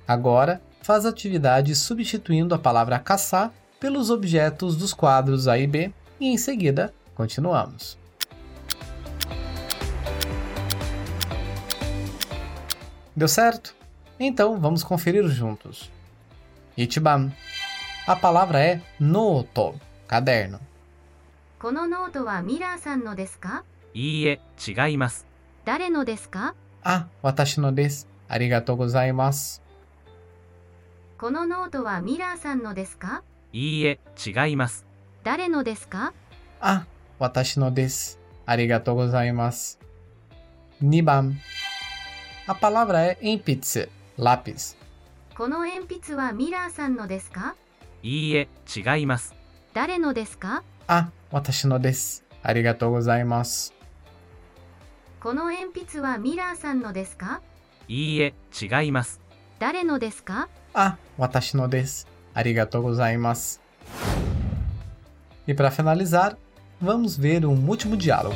[0.05, 6.27] Agora, faz atividade substituindo a palavra caçar pelos objetos dos quadros A e B e
[6.27, 7.97] em seguida continuamos.
[13.15, 13.75] Deu certo?
[14.19, 15.89] Então vamos conferir juntos.
[16.77, 17.31] Ichiban.
[18.05, 20.68] A palavra é noto, caderno.
[21.61, 23.65] このノートはミラーさんのですか？
[23.93, 25.27] いいえ違います。
[25.65, 26.55] 誰のですか？
[26.83, 28.07] あ私のです。
[28.29, 29.61] ありがとうございます。
[31.17, 33.23] このノートはミラーさんのですか？
[33.51, 34.85] いいえ違います。
[35.25, 36.13] 誰のですか？
[36.61, 36.85] あ
[37.19, 38.19] 私のです。
[38.45, 39.79] ありがとうございます。
[40.81, 41.39] 2番。
[42.47, 44.77] A palavra é lápis.
[45.37, 47.57] この鉛筆はミラーさんのですか？
[48.01, 49.35] いいえ、違います。
[49.73, 50.63] 誰のですか？
[50.87, 52.25] あ、私のです。
[52.41, 53.73] ありがとうございます。
[55.21, 57.41] この鉛筆はミラーさんのですか？
[57.87, 59.21] いいえ、違います。
[59.59, 60.49] 誰のですか？
[60.73, 62.07] あ、私のです。
[62.33, 63.61] ありがとうございます。
[65.45, 66.35] E para finalizar,
[66.81, 68.33] vamos ver um último diálogo.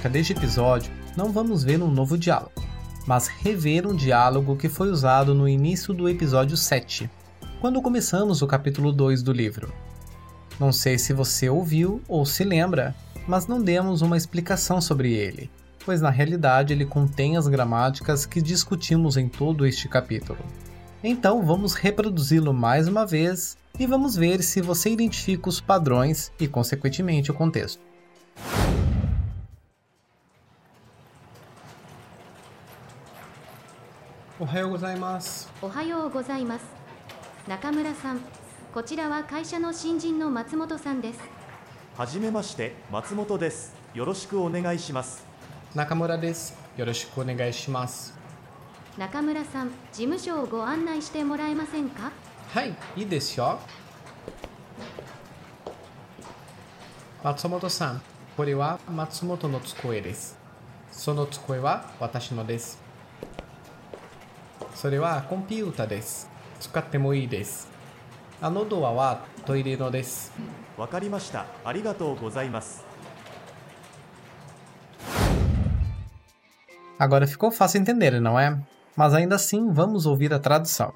[0.00, 2.52] Última prática deste episódio, não vamos ver um novo diálogo,
[3.06, 7.10] mas rever um diálogo que foi usado no início do episódio 7,
[7.60, 9.72] quando começamos o capítulo 2 do livro.
[10.58, 12.94] Não sei se você ouviu ou se lembra,
[13.26, 15.50] mas não demos uma explicação sobre ele,
[15.84, 20.38] pois na realidade ele contém as gramáticas que discutimos em todo este capítulo.
[21.04, 26.46] Então vamos reproduzi-lo mais uma vez e vamos ver se você identifica os padrões e,
[26.46, 27.89] consequentemente, o contexto.
[34.42, 35.52] おはようございます。
[35.60, 36.64] おはようございます
[37.46, 38.20] 中村さん
[38.72, 41.20] こちらは会社の新人の松本さんです
[41.94, 45.26] はじめまして松本ですよろしくお願いします
[45.74, 46.58] 中村です。
[46.78, 48.14] よろしくお願いします。
[48.96, 52.10] 中村さん事務所をご案内してもらえませんか？
[52.54, 53.60] はい、いいですよ。
[57.22, 58.02] 松本さん、
[58.36, 60.36] これは松本の机です。
[60.90, 62.80] その机は私のです。
[64.73, 66.29] それはコンピュータです。
[66.59, 67.69] 使ってもいいです。
[68.41, 70.33] あのドアはトイレのです。
[70.77, 72.83] わかりましたありがとうございます
[76.97, 78.57] Agora ficou fácil entender, não é?
[78.95, 80.93] Mas ainda assim, vamos ouvir a tradução.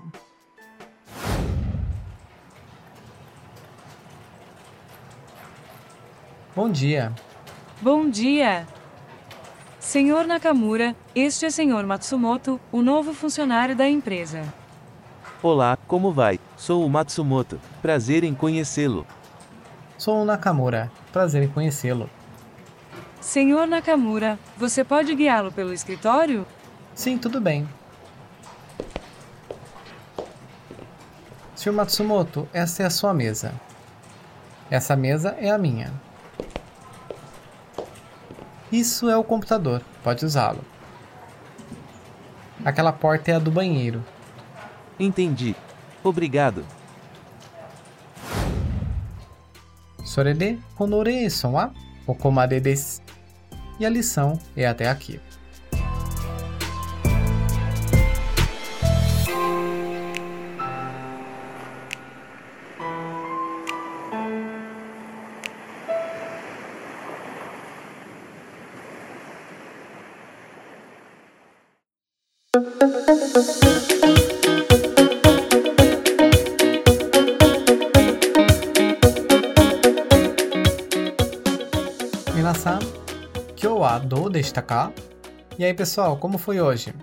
[6.55, 7.13] Bom dia.
[7.81, 8.65] Bom dia!
[9.84, 14.42] Senhor Nakamura, este é Senhor Matsumoto, o novo funcionário da empresa.
[15.42, 16.40] Olá, como vai?
[16.56, 17.60] Sou o Matsumoto.
[17.82, 19.06] Prazer em conhecê-lo.
[19.98, 20.90] Sou o Nakamura.
[21.12, 22.08] Prazer em conhecê-lo.
[23.20, 26.46] Senhor Nakamura, você pode guiá-lo pelo escritório?
[26.94, 27.68] Sim, tudo bem.
[31.54, 31.72] Sr.
[31.72, 33.52] Matsumoto, essa é a sua mesa.
[34.70, 35.92] Essa mesa é a minha.
[38.74, 40.58] Isso é o computador, pode usá-lo.
[42.64, 44.04] Aquela porta é a do banheiro.
[44.98, 45.54] Entendi.
[46.02, 46.66] Obrigado.
[50.04, 51.70] Sorede honore son wa
[52.04, 53.00] okomade desu.
[53.78, 55.20] E a lição é até aqui.
[82.32, 82.78] Minasan,
[83.56, 84.92] kyou wa dou deshita ka?
[85.58, 86.94] E aí, pessoal, como foi hoje?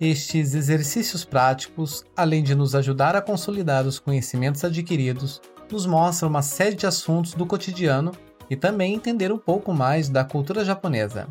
[0.00, 5.42] Estes exercícios práticos, além de nos ajudar a consolidar os conhecimentos adquiridos,
[5.72, 8.12] nos mostram uma série de assuntos do cotidiano
[8.48, 11.26] e também entender um pouco mais da cultura japonesa.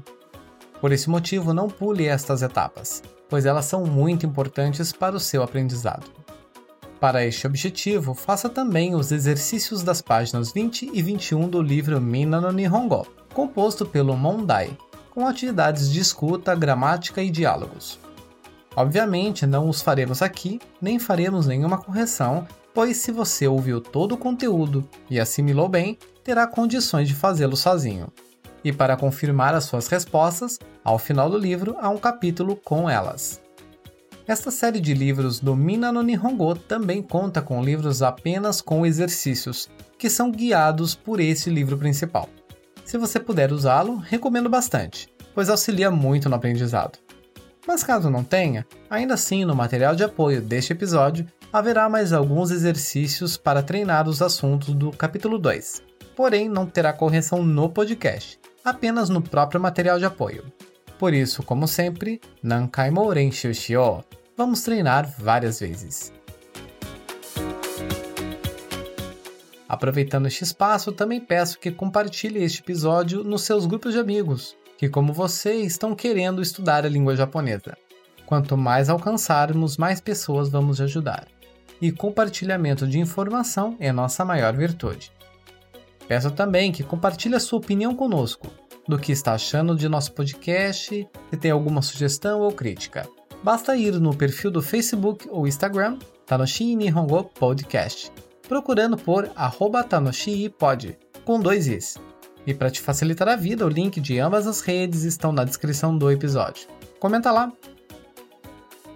[0.81, 3.01] Por esse motivo, não pule estas etapas,
[3.31, 6.05] pois elas são muito importantes para o seu aprendizado.
[6.99, 12.41] Para este objetivo, faça também os exercícios das páginas 20 e 21 do livro Mina
[12.41, 14.77] no Nihongo, composto pelo Mondai,
[15.09, 17.97] com atividades de escuta, gramática e diálogos.
[18.75, 24.17] Obviamente, não os faremos aqui, nem faremos nenhuma correção, pois se você ouviu todo o
[24.17, 28.07] conteúdo e assimilou bem, terá condições de fazê-lo sozinho.
[28.63, 33.41] E para confirmar as suas respostas, ao final do livro há um capítulo com elas.
[34.27, 39.69] Esta série de livros do Mina no Nihongo também conta com livros apenas com exercícios,
[39.97, 42.29] que são guiados por esse livro principal.
[42.85, 46.99] Se você puder usá-lo, recomendo bastante, pois auxilia muito no aprendizado.
[47.67, 52.51] Mas caso não tenha, ainda assim no material de apoio deste episódio haverá mais alguns
[52.51, 55.83] exercícios para treinar os assuntos do capítulo 2.
[56.15, 60.51] Porém, não terá correção no podcast, apenas no próprio material de apoio.
[60.99, 64.03] Por isso, como sempre, Nankai mo Renshu shio.
[64.37, 66.13] Vamos treinar várias vezes.
[69.67, 74.89] Aproveitando este espaço, também peço que compartilhe este episódio nos seus grupos de amigos, que,
[74.89, 77.77] como você, estão querendo estudar a língua japonesa.
[78.25, 81.27] Quanto mais alcançarmos, mais pessoas vamos ajudar.
[81.81, 85.11] E compartilhamento de informação é nossa maior virtude.
[86.11, 88.47] Peço também que compartilhe a sua opinião conosco,
[88.85, 93.07] do que está achando de nosso podcast, se tem alguma sugestão ou crítica.
[93.41, 98.11] Basta ir no perfil do Facebook ou Instagram, Tanoshi Nihongo Podcast,
[98.45, 101.97] procurando por arroba TanoshiPod, com dois Is.
[102.45, 105.97] E para te facilitar a vida, o link de ambas as redes estão na descrição
[105.97, 106.67] do episódio.
[106.99, 107.53] Comenta lá!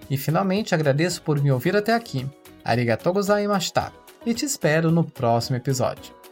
[0.09, 2.28] E finalmente agradeço por me ouvir até aqui.
[2.61, 3.93] Arigatou gozaimashita!
[4.26, 6.25] E te espero no próximo episódio.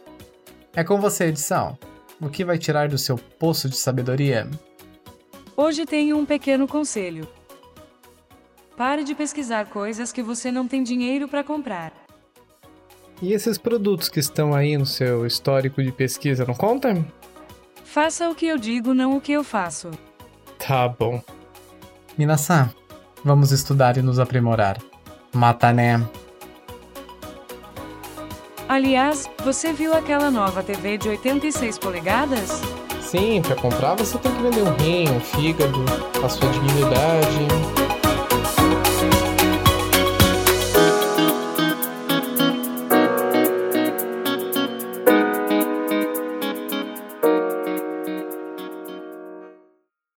[0.76, 1.78] É com você, edição.
[2.20, 4.48] O que vai tirar do seu poço de sabedoria?
[5.56, 7.28] Hoje tenho um pequeno conselho.
[8.76, 11.92] Pare de pesquisar coisas que você não tem dinheiro para comprar.
[13.22, 17.06] E esses produtos que estão aí no seu histórico de pesquisa não contam?
[17.84, 19.92] Faça o que eu digo, não o que eu faço.
[20.58, 21.22] Tá bom.
[22.18, 22.68] Minasan,
[23.24, 24.78] vamos estudar e nos aprimorar.
[25.32, 26.04] Mata né?
[28.68, 32.62] Aliás, você viu aquela nova TV de 86 polegadas?
[33.00, 35.84] Sim, para comprar você tem que vender um rim, um fígado,
[36.24, 37.83] a sua dignidade.